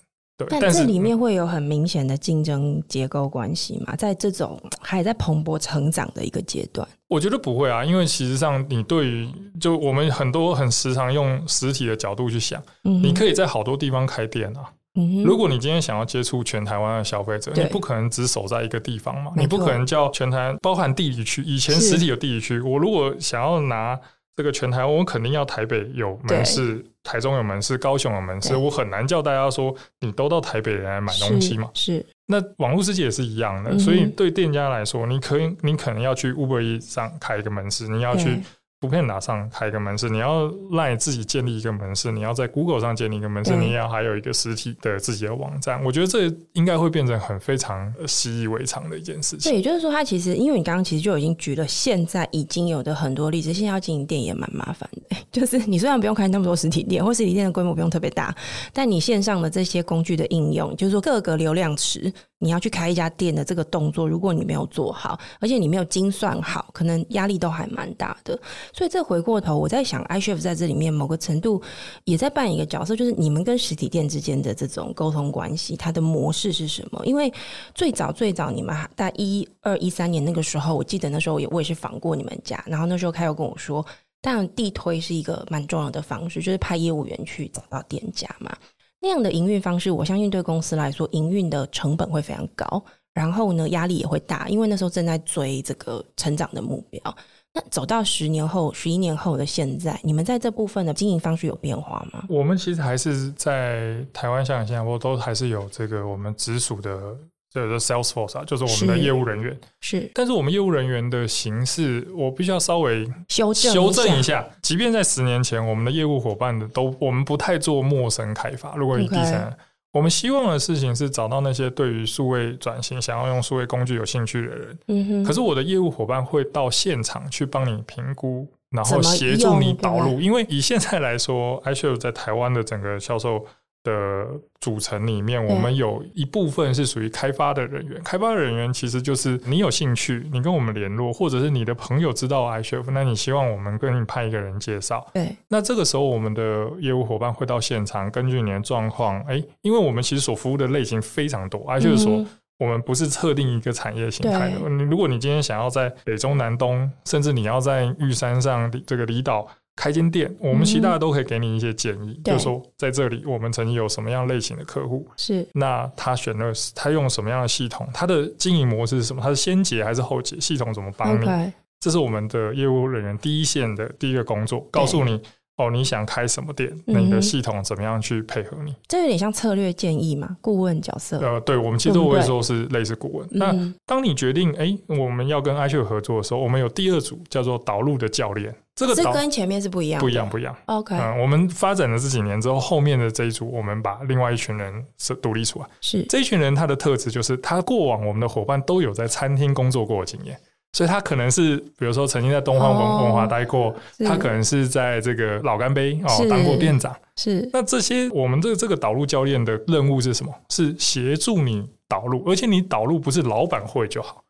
[0.48, 3.94] 但这里面会有很明显的竞争结构关系吗？
[3.96, 9.28] 在这种 还在蓬勃成长的一个阶段，我觉得不会啊，因为其实上你对于
[9.60, 14.64] 就我们很多很时常用实体的角度去想，嗯、你可以在好多地方开店啊。
[14.94, 23.98] 嗯、如果你今天想要接触全台湾的消费者，你不可能只守在一个地方嘛，你不可能叫全台包含地理区，以前实体有地理区，我如果想要拿。
[24.36, 28.56] 这个全台湾，我肯定要台北有门市，台中有门市，高雄有门市。
[28.56, 31.70] 我很难叫大家说你都到台北来买东西嘛。
[31.74, 38.40] 是，是那网络世界也是一样的，嗯、所以对店家来说，你可以，你可能要去 Uber Eats 上开一个门市，你要去。
[38.80, 45.84] 不片拿上开一个门市，你要让你自己建立一个门市，你要在 Google 上建立一个门市，你也要还有一个实体的自己的网站。
[45.84, 49.52] 我觉得这应该会变成很非常习以为常的一件事情。
[49.52, 55.16] 对，也就是说，它其实因为你刚刚其实就已经举了现在已经有的很多例子，现在要经营店也蛮麻烦的。
[55.30, 58.34] 就是你虽然不用开那么多实体店，或实体店的规模不用特别大，
[58.72, 62.10] 但你线上的这些工具的应用，就是说各个流量池。
[62.42, 68.36] 你要去开一家店的这个动作，如果你没有做好，而且你没有精算好，可能压力都还蛮大的。
[68.72, 71.60] 所以这回过头，我在想，iChef 在这里面某个程度
[72.04, 77.04] 也在扮演一个角色，就是你们跟实体店之间的这种沟通关系，它的模式是什么？
[77.04, 77.30] 因为
[77.74, 83.84] 最早最早你们在一二一三年那个时候，我记得那时候也我也是访过你们家，然后那时候开又跟我说，
[84.22, 88.56] 当然地推是一个蛮重要的方式，就是派业务员去找到店家嘛。
[89.00, 92.82] 那样的营运方式，我相信对公司来说，营运的成本会非常高，
[93.14, 97.16] 然后呢，压力也会大，因为那时候正在追这个成长的目标。
[97.52, 102.24] 那走到十年后、十一年后的现在，你们在这部分的经营方式有变化吗？
[102.28, 107.16] 我们其实还是在台湾、香港、新加坡都还是有这个我们直属的。
[107.52, 114.48] 这个 Salesforce 啊，就是我们的业务人员是，是，但是我们业务人员的形式，我必须要稍微修正修正一下。
[114.62, 118.76] 即便在十年前，我们的业务伙伴的都，我们不太做陌生开发。
[118.76, 119.52] 如果以第三.
[119.92, 124.78] 我们希望的事情是找到那些对于数位转型、想要用数位工具有兴趣的人。
[124.86, 125.24] 嗯哼。
[125.24, 130.20] 可是我的业务伙伴会到现场去帮你评估，然后协助你导入。
[130.20, 133.44] 因为以现在来说，iShare 在台湾的整个销售。
[133.82, 134.26] 的
[134.60, 138.00] 组成里面，我们有一部分是属于开发的人员。
[138.04, 145.06] 开发的人员其实就是你有兴趣，你跟我们联络，或者是你的朋友知道 iChef，那你希望我们跟你派一个人介绍。
[145.14, 152.24] 对，那这个时候我们的业务伙伴会到现场，根据你的状况，哎，因为我们其实所服务的类型非常多，iChef 说
[152.58, 154.68] 我们不是特定一个产业形态的。
[154.68, 159.46] 你如果你今天想要在北中南东，甚至你要在玉山上这个离岛。
[159.80, 169.22] 开间店，我们其他的都可以给你一些建议，嗯、就是说在这里我们曾经有什么样类型的客户，是那他选了他用什么样的系统，他的经营模式是什么？
[169.22, 170.38] 他是先结还是后结？
[170.38, 175.18] 系统怎么帮你.这是我们的业务人员第一线的第一个工作，告诉你。
[175.56, 176.74] 哦，你想开什么店？
[176.86, 178.74] 那你的系统怎么样去配合你？
[178.88, 181.18] 这有点像策略建议嘛，顾问角色。
[181.18, 183.28] 呃，对，我们其实我会说是类似顾问。
[183.28, 188.54] 对对，那当你决定哎，我们要跟 iCHEF 合作的时候，我们有第二组叫做导入的教练。
[188.80, 190.56] 这个这跟前面是不一样，不一样，不一样。
[190.66, 195.66] OK，嗯，我们发展了这几年之后，后面的这一组，我们把另外一群人是独立出来。
[195.80, 200.38] 是这一群人，他的特质就是他过往我们的伙伴都有在餐厅工作过的经验。
[200.72, 203.74] 所以他可能是，比如说曾经在东方文文化待过，哦、
[204.06, 206.94] 他可能是在这个老干杯哦当过店长。
[207.16, 210.32] 是，那这些我们这个这个导入教练的任务是什么？
[210.48, 214.22] 是协助你导入，而且你导入不是老板会就好，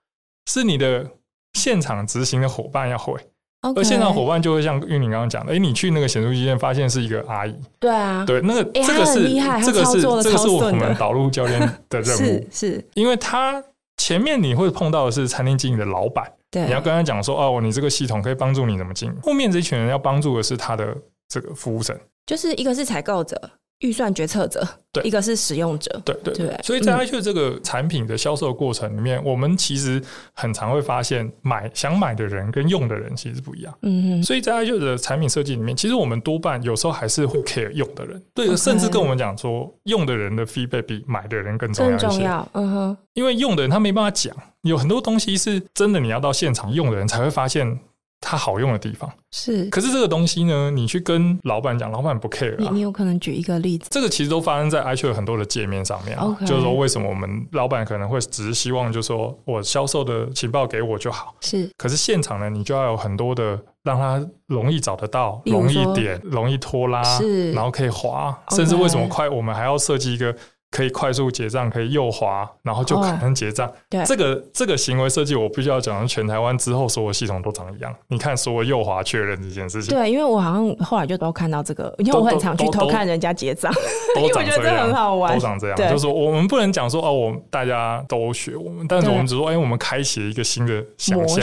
[0.47, 1.07] 是你的
[1.53, 3.21] 现场执行的伙伴要会。
[3.63, 7.55] 而现场伙伴就会像玉玲刚刚讲的，哎、欸，你去那个显著机店发现是一个阿姨。
[7.79, 9.29] 对啊，对，那个、欸、这个是
[9.65, 12.21] 这个是这个是我们导入教练的任务，
[12.51, 13.63] 是，是因为他。
[13.97, 19.15] 前面你会碰到的是餐厅经营的老板，对，你要跟他讲说哦，你这个系统可以帮助你怎么经营。
[19.23, 20.97] 后面这一群人要帮助的是他的
[21.29, 21.95] 这个服务生，
[22.25, 23.39] 就是一个是采购者。
[23.81, 26.47] 预算决策者，对，一个是使用者，对对对。
[26.47, 30.01] 对所以在 iCHEF 这个产品的销售过程里面，嗯、我们其实
[30.35, 33.75] 很常会发现，买想买的人跟用的人其实不一样。
[33.83, 34.23] 嗯哼。
[34.23, 42.07] 所以在 iCHEF 的产品设计里面，其实我们多半有时候还是会 care 用的人，对甚至跟我们讲说，用的人的 feedback 比买的人更重要一些。
[42.07, 42.97] 更重要，嗯哼。
[43.15, 47.79] 因为用的人他没办法讲，有很多东西是真的，你要到现场用的人才会发现。
[48.21, 52.57] 它好用的地方是，可是这个东西呢，你去跟老板讲，老板不 care 啊。
[52.59, 53.89] 你你有可能举一个例子？
[53.91, 56.37] 这个其实都发生在 iCHEF 很多的界面上面啊。
[56.41, 61.35] 就是说，为什么我们老板可能会只是希望，就是说我销售的情报给我就好。
[61.41, 70.37] 是，可是现场呢，你就要有很多的让他容易找得到、容易点、容易拖拉，是，然后可以滑，甚至为什么快，我们还要设计一个。
[70.71, 73.71] 可以快速结账，可以右滑，然后就可能结账。
[73.89, 77.95] 对，这个这个行为设计，我必须要讲，全台湾之后所有系统都长一样。
[78.09, 79.97] 你看，所有右滑确认这件事情。
[79.97, 83.73] 对，因为我好像后来就都看到这个，因为我很常去偷看人家结账，
[84.17, 85.77] 因为我觉得这很好玩，都长这样。
[85.77, 91.41] 就是说，我们不能讲说哦，我们大家都学我们，但是我们只说，哎，我们开启了一个新的想象，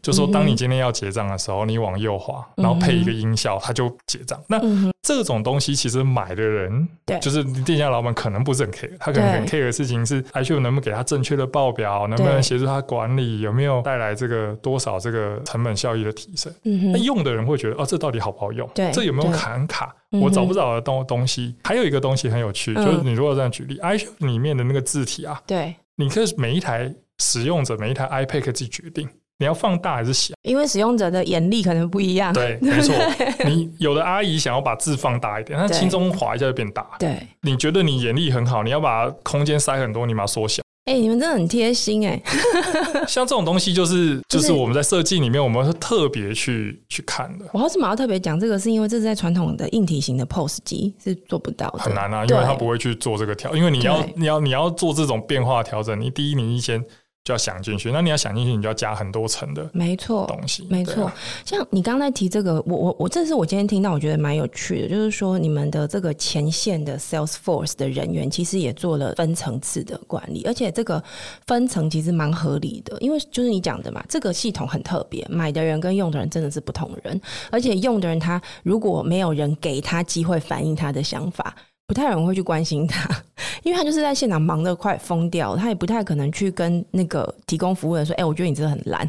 [0.00, 4.40] 就是说，当你今天要结账的时候，你往右滑，然后配一个音效，它就结账。
[4.48, 4.58] 那
[5.02, 16.52] 这种东西其实买的人，对，就是店家老板可能不是很 care，他可能很 care 的事情是，iCHEF 能不能给他正确的报表，能不能协助他管理，有没有带来这个多少这个成本效益的提升？
[16.92, 18.68] 那用的人会觉得，哦，这到底好不好用？
[18.74, 19.94] 对，这有没有卡很卡？
[20.10, 21.56] 我找不找得到东西？
[21.64, 29.08] 还有一个东西很有趣，就是你如果这样举例，iCHEF 里面的那个字体啊，对，你可以每一台使用者每一台 iPad 自己决定。
[29.40, 30.34] 你要放大还是小？
[30.42, 32.30] 因为使用者的眼力可能不一样。
[32.30, 32.94] 对， 没错。
[33.46, 36.86] 你有的阿姨想要把字放大一点，她轻松滑一下就变大。
[36.98, 40.62] 对，你觉得你眼力很好，你要把空间塞很多，你把它缩小。
[40.84, 42.20] 哎，你们真的很贴心哎。
[43.08, 47.46] 像这种东西，就是就是我们在设计里面，我们是特别去去看的。
[47.54, 48.58] 我为什么要特别讲这个？
[48.58, 56.84] 是因为这是在传统的硬体型的 POS 机是做不到的，很难啊，因为它不会去做这个调，因为你要你要你要做这种变化调整，你第一你一先。
[57.22, 61.12] 就要想进去，那你要想进去，你就要加很多层的，没错，东西没错。
[61.44, 71.02] 像你刚才提这个，我我我，这是我今天听到，我觉得蛮有趣的，就是说你们的这个前线的 Salesforce 的人员，其实也做了分层次的管理，而且这个
[71.46, 81.54] 分层其实蛮合理的，因为就是你讲的嘛，这个系统很特别，买的人跟用的人真的是不同人，而且用的人他如果没有人给他机会反映他的想法。
[81.90, 83.10] 不太有人会去关心他，
[83.64, 89.04] 因为他就是在现场忙得快疯掉，他也不太可能去跟那个提供服务的人说：“哎、欸，我觉得你真的很烂，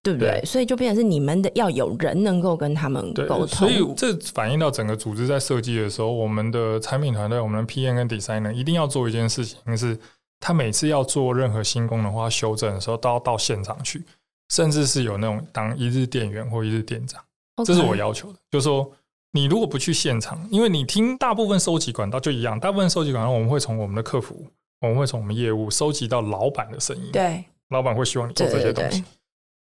[0.00, 3.48] 对不对？”对，所以就变成是你们的要有人能够跟他们沟通。
[3.48, 9.98] 所以这反映到整个组织在设计的时候，我们的产品团队、我们的 PM 跟 Designer 一定要做一件事情，就是
[10.38, 14.04] 他每次要做任何新功能或修正的时候，都要到现场去，
[14.50, 17.20] 甚至是有那种当一日店员或一日店长.
[17.64, 18.88] 这是我要求的，就是说。
[19.34, 24.46] 你如果不去现场，因为你听大部分收集管道就一样，大部分收集管道我们会从我们的客服，
[24.80, 27.10] 我们会从我们业务收集到老板的声音。
[27.12, 28.90] 对，老板会希望你做这些东西。
[28.90, 29.04] 对对对。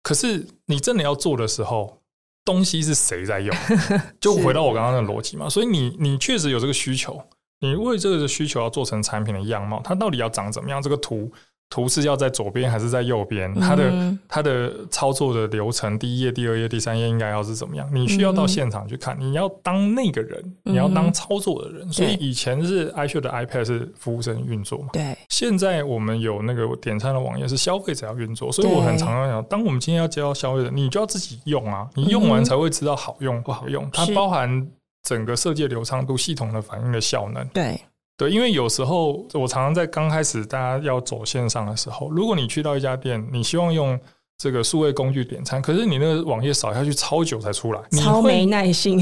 [0.02, 2.02] 可是你真的要做的时候，
[2.44, 3.56] 东西是谁在用？
[4.20, 5.48] 就回到我刚刚的逻辑嘛。
[5.48, 7.24] 所以你你确实有这个需求，
[7.60, 10.82] 你为这个需求要做成产品的样貌，它到底要长怎么样？
[10.82, 11.32] 这个图。
[11.70, 13.54] 图是要在左边还是在右边？
[13.54, 17.88] 它的、嗯、它的操作的流程，第一页、第二页、第三页应该要是怎么样？
[17.94, 21.88] 你需要到现场去看，你要当那个人，你要当操作的人。
[21.88, 24.90] 嗯、所以以前是 iCHEF 的 iPad 是服务生运作嘛？
[24.94, 25.16] 对。
[25.30, 33.88] 现在我们有那个点餐的网页是消费者要运作，所以我很常常讲，当我们今天要接到消费者，你就要自己用啊，你用完才会知道好用不好用。
[33.94, 34.68] 它包含
[35.04, 37.48] 整个设计流畅度、系统的反应的效能。
[37.50, 37.80] 对。
[38.20, 43.98] 对，因为有时候我常常在刚开始大家要走线上的时候，如果你去到一家店，你希望用
[44.38, 49.00] 这个数位工具点餐，可是你那个网页扫下去超久才出来，超没耐心。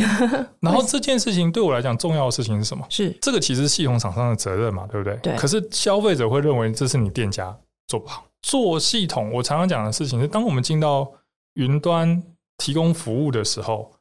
[0.60, 2.86] 然后 这件事情对我来讲重要的事情是什么？
[2.90, 5.18] 是这个其实系统厂商的责任嘛，对不对？
[5.24, 5.36] 对。
[5.36, 7.58] 可是消费者会认为这是你店家
[7.88, 8.24] 做不好。
[8.44, 11.12] 做系统，我常常讲的事情是，当我们进到
[11.56, 12.22] 云端
[12.58, 13.92] 提供服务的时候，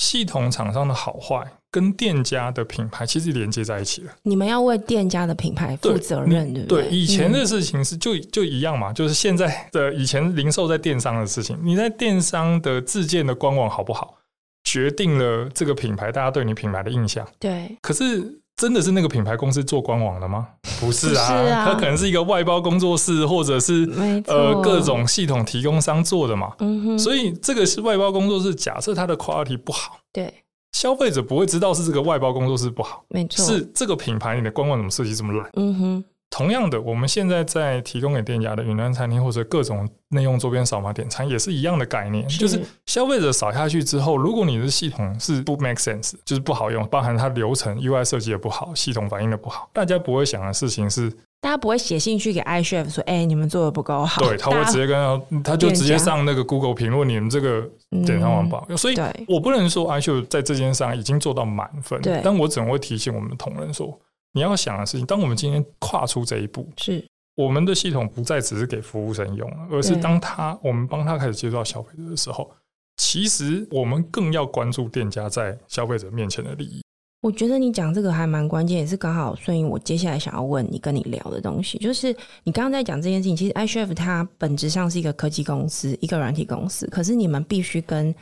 [0.00, 4.12] 系统厂商的好坏跟店家的品牌其实连接在一起了。
[4.22, 6.82] 你们要为店家的品牌负责任，对不对？
[6.84, 14.16] 对，以前的事情是就就一样嘛，就是现在的以前零售在电商的事情，你在电商的自建的官网好不好，
[14.64, 17.28] 决定了这个品牌大家对你品牌的印象。
[17.38, 18.39] 对，可是。
[18.60, 20.46] 真的是那个品牌公司做官网的吗？
[20.78, 23.88] 不是啊，是啊，它可能是一个外包工作室，或者是
[24.26, 26.52] 呃各种系统提供商做的嘛。
[26.58, 28.54] 嗯哼，所以这个是外包工作室。
[28.54, 30.30] 假设它的 quality 不好，对，
[30.72, 35.50] 消费者不会知道是这个外包工作室不好，没错，是这个品牌你的官网怎么设计这么烂？
[35.54, 36.04] 嗯哼。
[36.30, 42.38] 同样的，我们现在在提供给店家的云端餐厅或者各种内用周边扫码点餐，也是一样的概念，是。
[42.38, 51.10] 就是消费者扫下去之后，如果你的系统是不 make sense，就是不好用，包含它流程 UI 设计也不好，系统反应的不好，大家不会想的事情是，
[51.40, 54.96] 大家不会写信去给 iChef 说，哎、欸，你们做的不够好，对，他会直接跟
[55.42, 57.68] 他，他就直接上那个 Google 评论，你们这个
[58.06, 58.94] 点餐网不好用，嗯、所以
[59.26, 63.98] 我不能说 iChef 在这件事上已经做到满分，对，但我只能会提醒我们的同仁说。
[64.32, 67.04] 你要想的事情，当我们今天跨出这一步，是
[67.36, 72.50] 我们的系统不再只是给服务生用了，而是当他我们帮他开始接触到消费者的时候，
[72.96, 76.82] 其实我们更要关注店家在消费者面前的利益。
[77.22, 83.36] 我觉得你讲这个还蛮关键，也是刚好顺应我接下来想要问你、跟你聊的东西，就是你刚刚在讲这件事情。
[83.36, 88.14] 其实 iChef 它本质上是一个科技公司，一个软体公司，可是你们必须跟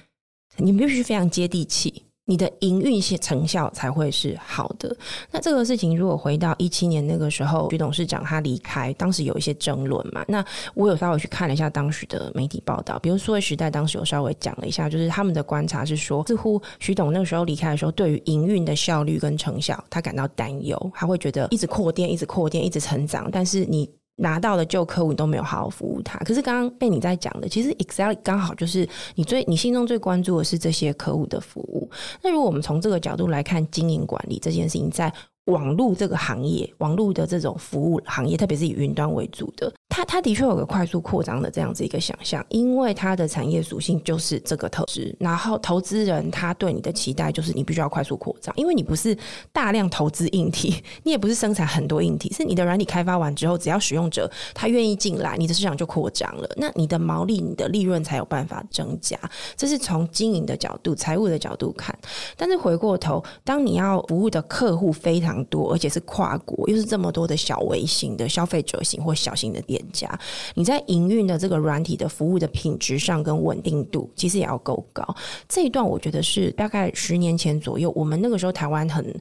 [0.57, 2.03] 你们必须非常接地气。
[2.29, 4.95] 你的营运性成效才会是好的。
[5.31, 10.23] 那这个事情，如果回到一七年那个时候，徐董事长他离开，当时有一些争论嘛。
[10.29, 23.89] 那我有稍微去看了一下当时的媒体报道，比如数位时代当时有稍微讲了一下，就是他们的观察是说，似乎徐董那个时候离开的时候，对于营运的效率跟成效，他感到担忧，他会觉得一直扩店，一直扩店，一直成长，但是你。
[24.19, 31.89] 拿到的旧客户你都没有好好服务他，可是刚刚被你在讲的，其实 Excel 刚好就是你最你心中最关注的是这些客户的服务。
[32.23, 35.13] 那如果我们从这个角度来看经营管理这件事情，在
[35.49, 39.73] 网络这个行业，网络的这种服务行业，特别是以云端为主的。
[39.89, 45.15] 它它的确有个快速扩张的这样子一个想象，因为它的产业属性就是这个特质。
[45.19, 49.17] 然后投资人他对你的期待就是你必须要快速扩张，因为你不是
[49.53, 59.19] 大量投资硬体，你也不是生产很多硬体，是你的软体开发完之后，只要使用者他愿意进来，你的市场就扩张了，那你的毛利、你的利润才有办法增加。
[59.57, 61.97] 这是从经营的角度、财务的角度看。
[62.37, 69.83] 但是回过头，当你要服务的客户非常多，而且是跨国，又是这么多的小微型的消费者型或小型的店。
[69.93, 70.09] 家，
[70.55, 75.05] 你在营运的这个软体的服务的品质上跟稳定度，其实也要够高。
[75.49, 79.15] 这一段我觉得是大概十年前左右，我们那个时候台湾很。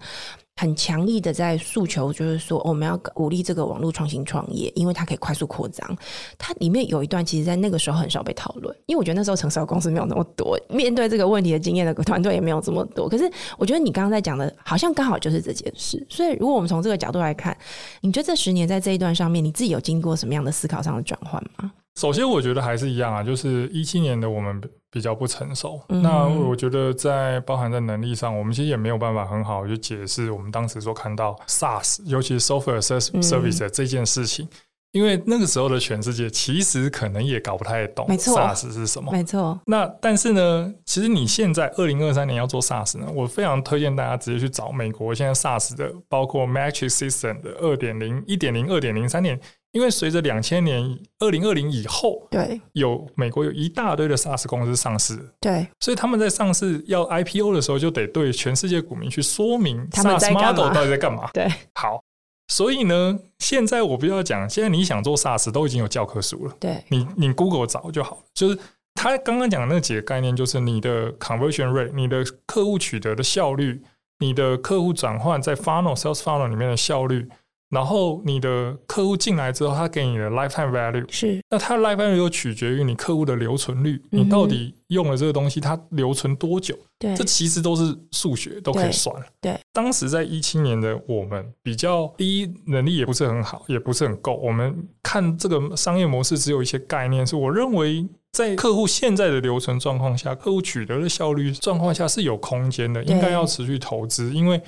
[0.58, 5.97] 很强力的在诉求，就是说我们要鼓励这个网络创新创业，因为它可以快速扩张。
[6.38, 13.08] 它里面有一段，其实，在那个时候很少被讨论，因为我觉得那时候成熟的公司没有那么多，面对这个问题的经验的团队也没有这么多。
[13.08, 16.03] 可是，我觉得你刚刚在讲的，好像刚好就是这件事。
[16.10, 17.55] 所以，如果我们从这个角度来看，
[18.01, 21.72] 你觉得这十年在这一段上面，你自己有经过什么样的思考上的转换吗？
[21.98, 25.82] 首先，我觉得还是一样啊，就是一七年的我们比较不成熟。
[25.89, 34.50] 嗯、那我觉得在包含在能力上，我们其实也没有办法很好去解释我们当时所看到 SaaS，尤其是 Software Service 的这件事情，嗯、
[34.91, 39.12] 因为那个时候的全世界其实可能也搞不太懂 SaaS 是什么。
[39.12, 39.60] 没错。
[39.66, 49.41] 那但是呢，其实你现在二零二三年要做 SaaS 呢，我非常推荐大家直接去找美国现在 SaaS 的，包括 Matrix System 的二点零、一点零、二点零、三点。
[49.78, 61.30] 因为随着两千年、二零二零以后，对，有美国有一大堆的 SaaS 公司上市，对，所以他们在上市要 IPO 的时候，就得对全世界股民去说明 SaaS model 到底在干嘛。
[61.32, 61.47] 对，
[61.80, 62.01] 好，
[62.47, 68.21] 所以呢，现在我不要讲，现在你想做 SaaS 都已经有教科书了，对，你你 Google 找就好了。
[68.34, 68.57] 就是
[68.95, 73.84] 他刚刚讲的那几个概念，就是你的 conversion rate，你的客户取得的效率，
[74.17, 77.30] 你的客户转换在 funnel sales funnel 里面的效率。
[77.70, 86.74] 然后你的客户进来之后，他给你的 lifetime value 是，那他的 lifetime value 又取决于你客户的留存率，嗯、你到底用了这个东西，它留存多久？
[86.97, 89.13] 对，这其实都是数学都可以算。
[89.41, 94.36] 对，对当时在一七年的我们比较第一能力也不是很好，也不是很够。
[94.36, 104.61] 我们看这个商业模式只有一些概念，是我认为在客户现在的留存状况下，客户取得的效率状况下是有空间的，应该要持续投资，因为。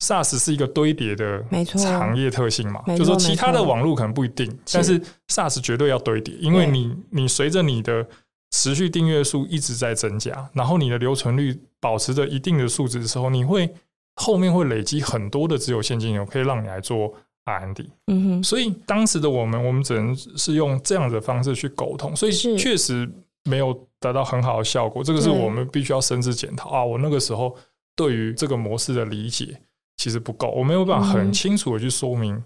[0.00, 1.42] SaaS 是一个堆叠的
[1.74, 8.06] 行业特性嘛，就是说其他的网络可能不一定，但是 SaaS 绝对要堆叠，因为你你随着你的
[8.50, 13.68] 持续订阅数一直在增加，然后你的留存率保持着一定的数值的时候，你会
[14.16, 17.12] 后面会累积很多的只有现金流，可以让你来做
[17.44, 17.90] R&D。
[18.06, 23.10] 嗯哼，所以当时的我们，我们只能是用这样的方式去沟通，所以确实
[23.44, 25.02] 没有得到很好的效果。
[25.02, 26.70] 这个是我们必须要深自检讨。
[26.70, 26.84] 啊！
[26.84, 27.56] 我那个时候
[27.94, 29.60] 对于这个模式的理解
[29.96, 32.42] 其实不够，我没有办法很清楚的去说明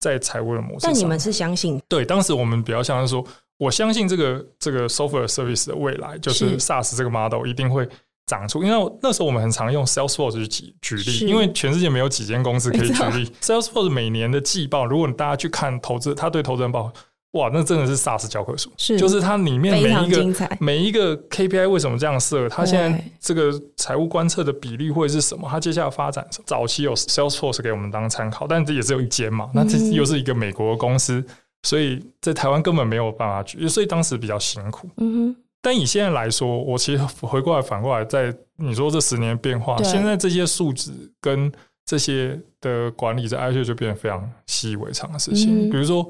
[0.00, 0.80] 在财务的模式。
[0.82, 1.80] 但你们是相信？
[1.88, 3.24] 对，当时我们比较像是说。
[3.56, 7.88] 我相信这个这个 software service 的未来，就是 SaaS 这个 model 一定会
[8.26, 8.64] 长出。
[8.64, 13.32] 因为那时候我们很常用 Salesforce 去举举例，因为全世界没有几间公司可以举例。
[13.40, 16.92] Salesforce 每年的季报，如果大家去看投资，他对投资人报，
[17.34, 18.70] 哇，那真的是 SaaS 教科书。
[18.76, 22.48] 是，就是它里面每一个每一个 KPI 为什么这样设？
[22.48, 25.48] 它现在这个财务观测的比例会是什么？
[25.50, 29.50] 它接下来发展，早期有 Salesforce 给我们当参考，但这也只有一间嘛。
[29.52, 31.24] 那这又是一个美国的公司。
[31.64, 34.88] 所以在台湾根本没有办法去，所以当时比较辛苦。
[34.98, 35.36] 嗯哼。
[35.62, 41.50] 但以现在来说，我其实回过来反过来，在你说这十年变化，现在这些数值跟
[41.86, 45.70] 这些的管理，在 iShares 就变得非常习以为常的事情。
[45.70, 46.06] 比如说，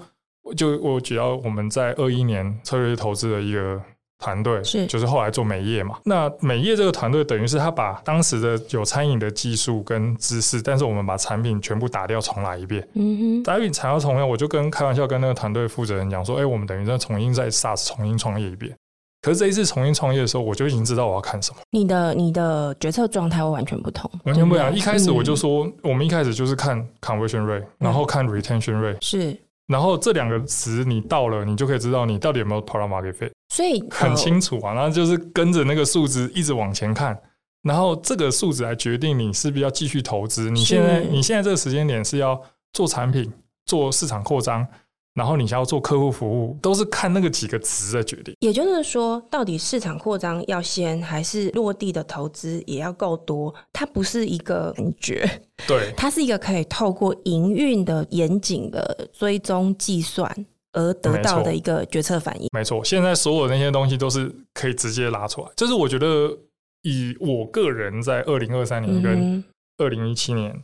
[0.56, 3.80] 就我只要我们在二一年策略投资的一个。
[4.20, 5.98] 团队是，就是后来做美业嘛。
[6.04, 12.88] 那美业这个团队等于是他把当时的有餐饮的技术跟知识，但是我们把产品全部打掉，重来一遍。
[12.94, 18.74] 嗯哼，打品材料重来，我就跟开玩笑跟那个团队负责人讲说：“哎、欸，我们等于在重新在 SaaS 重新创业一遍。”
[19.20, 21.58] 可是这一次重新创业的时候，我就已经知道我要看什么。
[21.72, 24.74] 你的你的决策状态会完全不同，完全不一样。
[24.74, 29.36] 一开始我就说，我们一开始就是看 conversion rate，然后看 retention rate，是。
[29.66, 33.30] 然后这两个词你到了，你就可以知道你到底有没有 product market fit。
[33.48, 37.16] 所以很清楚啊，然后就是跟着那个数字一直往前看，
[37.62, 40.50] 然后这个数值来决定你是不是要继续投资。
[40.50, 42.40] 你现在你现在这个时间点是要
[42.72, 43.32] 做产品、
[43.64, 44.66] 做市场扩张，
[45.14, 48.34] 然后你想要做客户服务，都是看那个几个值的决定。
[48.40, 53.54] 也就是说，到底市场扩张要先，还是落地的投资也要够多？
[53.72, 60.46] 它不是一个感觉，对，它是一个可以透过营运的严谨的追踪计算。
[60.76, 62.84] 而得到的一个决策反应，没错。
[62.84, 65.46] 现在所有的那些东西都是可以直接拉出来。
[65.56, 66.36] 就是我觉得，
[66.82, 69.44] 以我个人在二零二三年跟
[69.78, 70.62] 二零一七年，嗯、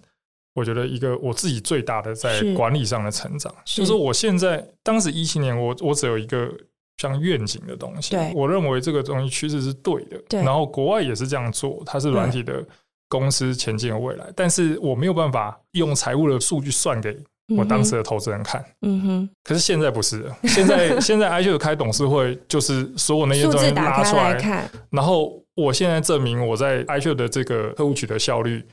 [0.54, 6.50] 我觉得一个我自己最大的在管理上的成长，是就是我现在当时一七年我，我我只有一个
[6.98, 10.18] 像愿景的东西，我认为这个东西趋势是对的。
[10.28, 12.64] 对然后国外也是这样做，它是软体的
[13.08, 17.16] 公司前进的未来，但是我没有办法用财务的数据算给。
[17.56, 28.64] 我当时的投资人看，嗯哼，可是现在不是了，现在 现在 iShares 开董事会，就是所有那些东西拿出来，看，然后我现在证明我在 iShares 的这个客户取得效率、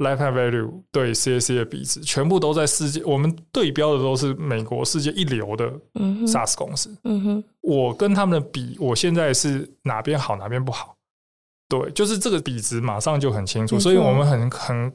[0.00, 5.72] lifetime value 对 CAC 的比值，全部都在世界，我们对标的都是美国世界一流的
[6.26, 10.96] SaaS 公司，嗯哼，我跟他们的比，我现在是哪边好哪边不好，
[11.68, 14.92] 对，就是这个比值马上就很清楚，所以我们很很。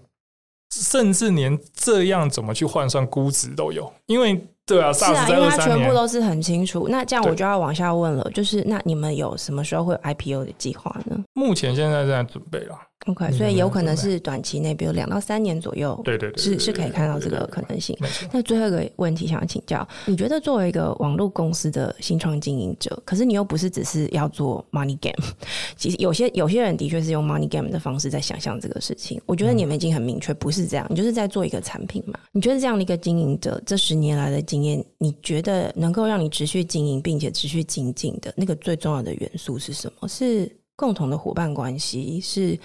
[0.72, 6.88] 甚至连这样怎么去换算估值都有，因为对啊，是啊，因为它全部都是很清楚。
[6.90, 11.24] 那这样我就要往下问了，就是那你们有什么时候会有 IPO 的计划呢？
[11.34, 12.76] 目前现在正在准备了。
[13.06, 17.96] OK，所以有可能是短期内，比如两到三年左右，对对对，是是可以看到这个可能性。
[18.32, 25.14] 那最后一个问题想要请教，你觉得作为一个网络公司的新创经营者，可是你又不是只是要做 money game，
[25.78, 29.22] 其实有些有些人的确是用 money game 的方式在想象这个事情。
[29.28, 32.20] 我觉得你们已经很明确，不是这样，你就是在做一个产品嘛。
[32.32, 40.08] 你觉得这样的一个经营者，这十年来的经验，你觉得能够让你持续经营并且持续精进的那个最重要的元素是什么？
[40.08, 42.20] 是共同的伙伴关系？
[42.20, 42.58] 是？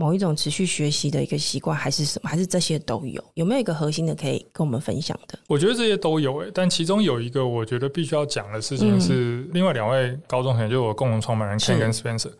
[0.00, 2.30] 某一种持续学习的一个习惯，还是什么？
[2.30, 3.22] 还是这些都有？
[3.34, 5.36] 有没有一个核心的可以跟我们分享的？
[5.48, 12.30] 我觉得这些都有诶、欸，但其中有一个我觉得必须要讲的事情是，另外两位高中同学，就是我共同创办人 Ken 跟 Spencer，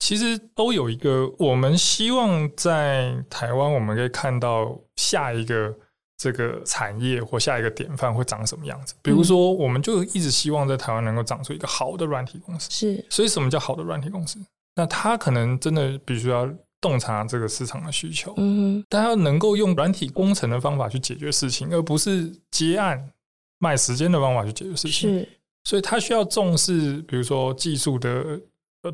[0.00, 5.72] 其实都有一个，我们希望在台湾，我们可以看到下一个
[6.16, 8.94] 这个产业或下一个典范会长什么样子。
[9.02, 12.68] 比如说，我们就一直希望在台湾能够长出一个好的软体公司。
[12.72, 14.40] 是，所以什么叫好的软体公司？
[14.74, 16.52] 那它可能真的必须要。
[16.80, 23.10] 洞察这个市场的需求，嗯哼，但要能够用软体工程的方法去解决事情，而不是接案
[23.58, 25.10] 卖时间的方法去解决事情。
[25.10, 25.28] 是，
[25.64, 28.40] 所以他需要重视，比如说技术的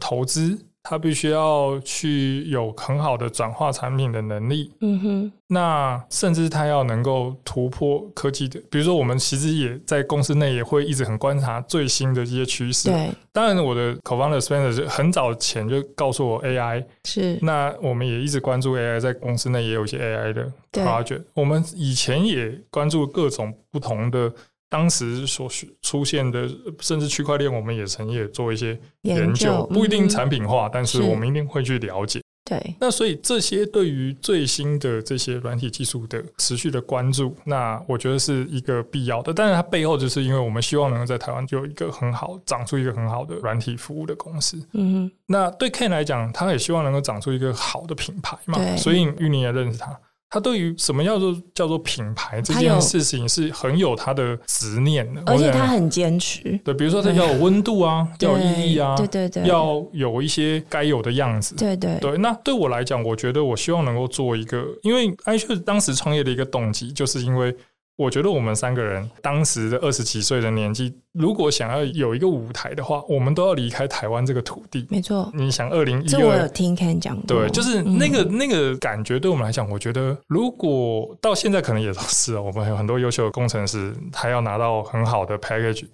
[0.01, 0.59] 投资。
[0.87, 12.91] 他必须要去有很好的转化产品的能力，嗯哼，那甚至他要能够突破科技的，比如说我们其实也在公司内也会一直很观察最新的一些趋势。
[12.91, 21.23] 对，当然我的 co-founder Spencer 是很早前就告诉我 AI 是，那我们也一直关注 AI，在公司内也有一些 AI 的 project。
[21.33, 24.31] 我们以前也关注各种不同的
[24.69, 25.49] 当时所
[25.83, 26.49] 出现的，
[26.81, 32.21] 甚至区块链，我们也曾也做一些研究，研究不一定产品化，嗯、但是我们一定会去了解。
[32.47, 39.33] 对，那所以这些对于最新的这些软体技术的持续的关注，那我觉得是一个必要的。
[39.33, 44.63] 但是它背后就是因为我们希望能够在台湾就有一个很好长出一个很好的软体服务的公司。
[44.73, 48.59] 嗯，那对 Ken 来讲，他也希望能够长出一个好的品牌嘛。
[48.77, 49.99] 所以玉宁也认识他。
[50.35, 56.59] 他对于什么叫做叫做品牌这件事情是很有他的执念的，而且他很坚持。
[56.65, 61.55] 对，比如说他要有温度啊，要有意义啊，对对对，要有一些该有的样子。
[61.55, 67.57] 对对对，那对我来讲，我觉得我希望能够做一个，因为 iCHEF 当时创业的一个动机，就是因为。
[67.97, 74.85] 我觉得我们三个人当时的二十几岁的年纪，如果想要有一个舞台的话，我们都要离开台湾这个土地。
[74.91, 77.25] 没错，你想二零一二，这我有听 Ken 讲过。
[77.27, 85.87] 对，就是那个、嗯、那个感觉，对我们来讲，我觉得如果到现在可能也都是，我们有很多优秀的工程师，还要拿到很好的 package。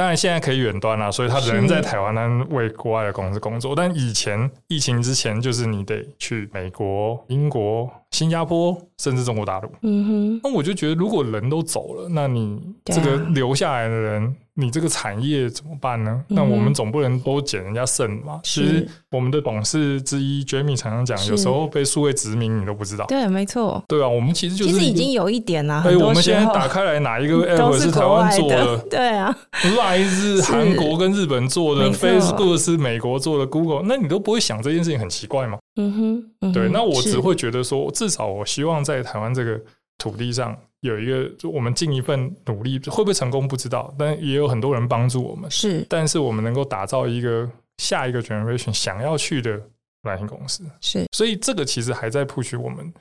[0.00, 3.76] 当然现在可以远端了，所以他人在台湾，但为国外的公司工作。
[3.76, 7.86] 但以前疫情之前，就是你得去美国、英国。
[8.10, 16.22] 新加坡甚至中国大陆，嗯哼，那我就觉得，如果人都走了，那你这个留下来的人，啊、你这个产业怎么办呢？
[16.28, 18.40] 嗯、那我们总不能都捡人家剩嘛。
[18.42, 23.06] 其实我们的董事之一 Jamie 常常讲，有时候被数位殖民，你都不知道。
[23.06, 23.82] 对，没错。
[23.88, 25.82] 对啊，我们其实就是其实已经有一点了。
[25.82, 28.78] 所以我们现在打开来，哪一个 App 是台湾做的？
[28.90, 35.58] 对啊，Line 是韩国跟日本做的，Facebook 是美国做的，Google，那你都不会想这件事情很奇怪吗？
[35.76, 39.60] 嗯哼，嗯哼，对，那我只会觉得说，至少我希望在台湾这个
[39.98, 49.60] 土地上有一个，就我们尽一份努力，会不会成功不知道，但也有很多人帮助我们，是，但是我们能够打造一个下一个 generation 想要去的
[50.02, 52.92] 软体公司，是，所以这个其实还在 push 我们。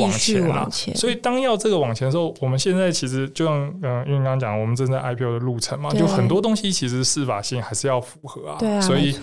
[0.00, 8.56] 往前往前，所以当要这个往前的时候，我们现在其实就像嗯，因为刚刚讲，我们正在 IPO 的路程嘛，就很多东西其实适法性还是要符合啊。
[8.58, 9.14] 对啊，所以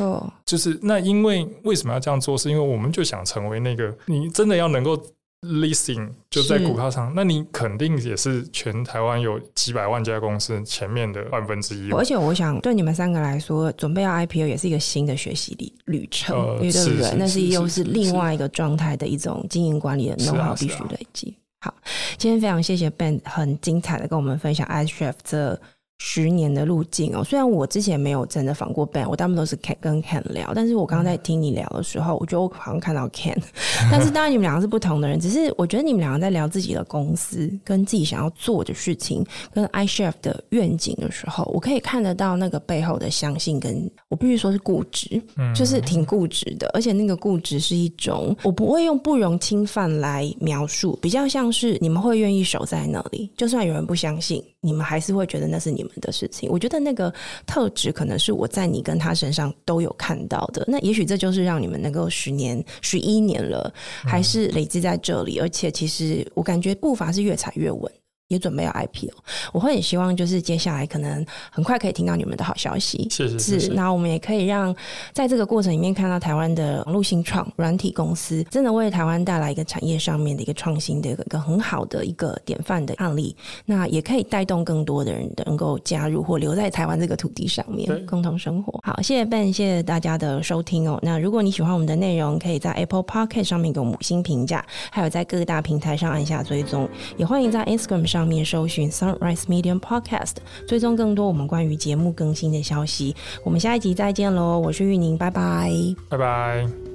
[0.46, 2.38] 就是那因为为什么要这样做？
[2.38, 4.96] 是因为我们就想成为那个你真的要能够。
[5.42, 11.92] Listing 就在股票上，那你肯定也是全台湾有几百万家公司前面的万分之一。
[11.92, 17.16] 而且我想对你们三个来说，准备要 IPO 也是一个新的学习旅旅程，呃、对不对？
[17.18, 21.36] 那是又是另外一个状态的一种经营管理的 know-how 必须累积。
[21.62, 21.74] 好，
[22.18, 25.60] 今天非常谢谢 Ben 很精彩的跟我们分享 i s h e f 这。
[26.04, 33.38] 十年的路径哦，虽然我之前没有真的访过 Ben，我大部分都是 Ken 跟 Ken 聊，但是我刚刚在听你聊的时候，我觉得我好像看到 Ken，
[33.92, 39.24] 但是当然你们两个是不同的人，只是我觉得你们两个在聊自己的公司跟自己想要做的事情，
[39.54, 45.22] 跟 iCHEF 的愿景的时候，我可以看得到那个背后的相信，跟我必须说是固执，
[45.56, 57.14] 就是挺固执的，而且那个固执是一种我不会用不容侵犯来描述，比较像是你们会愿意守在那里，就算有人不相信，你们还是会觉得那是你们的事情，我觉得那个
[57.46, 60.64] 特质可能是我在你跟他身上都有看到的。
[60.68, 63.74] 那也许这就是让你们能够十年、十一年了，
[64.04, 65.40] 还是累积在这里。
[65.40, 67.92] 而且，其实我感觉步伐是越踩越稳。
[68.32, 69.12] 也准备要 IPO，
[69.52, 73.06] 我会很希望就是接下来可能很快可以听到你们的好消息。
[73.12, 73.74] 是是是，是。
[73.74, 74.74] 那我们也可以让
[75.12, 83.36] 在这个过程里面看到台湾的网络新创软体公司真的为台湾带来一个产业上面的一个创新的一个很好的一个典范的案例。
[83.66, 88.80] 那也可以带动更多的人能够加入或留在台湾这个土地上面共同生活。
[88.82, 90.98] 好，谢谢 Ben，谢谢大家的收听哦。
[91.04, 98.21] 那如果你喜欢我们的内容，可以在 Apple Podcast 上面给我们五星评价，还有在各大平台上按下追踪，也欢迎在 Instagram 上。
[98.22, 100.36] 上面搜寻 Sunrise Medium Podcast，
[100.68, 103.16] 追踪更多我们关于节目更新的消息。
[103.44, 104.60] 我们下一集再见喽！
[104.60, 105.72] 我是玉宁，拜拜，
[106.08, 106.91] 拜拜。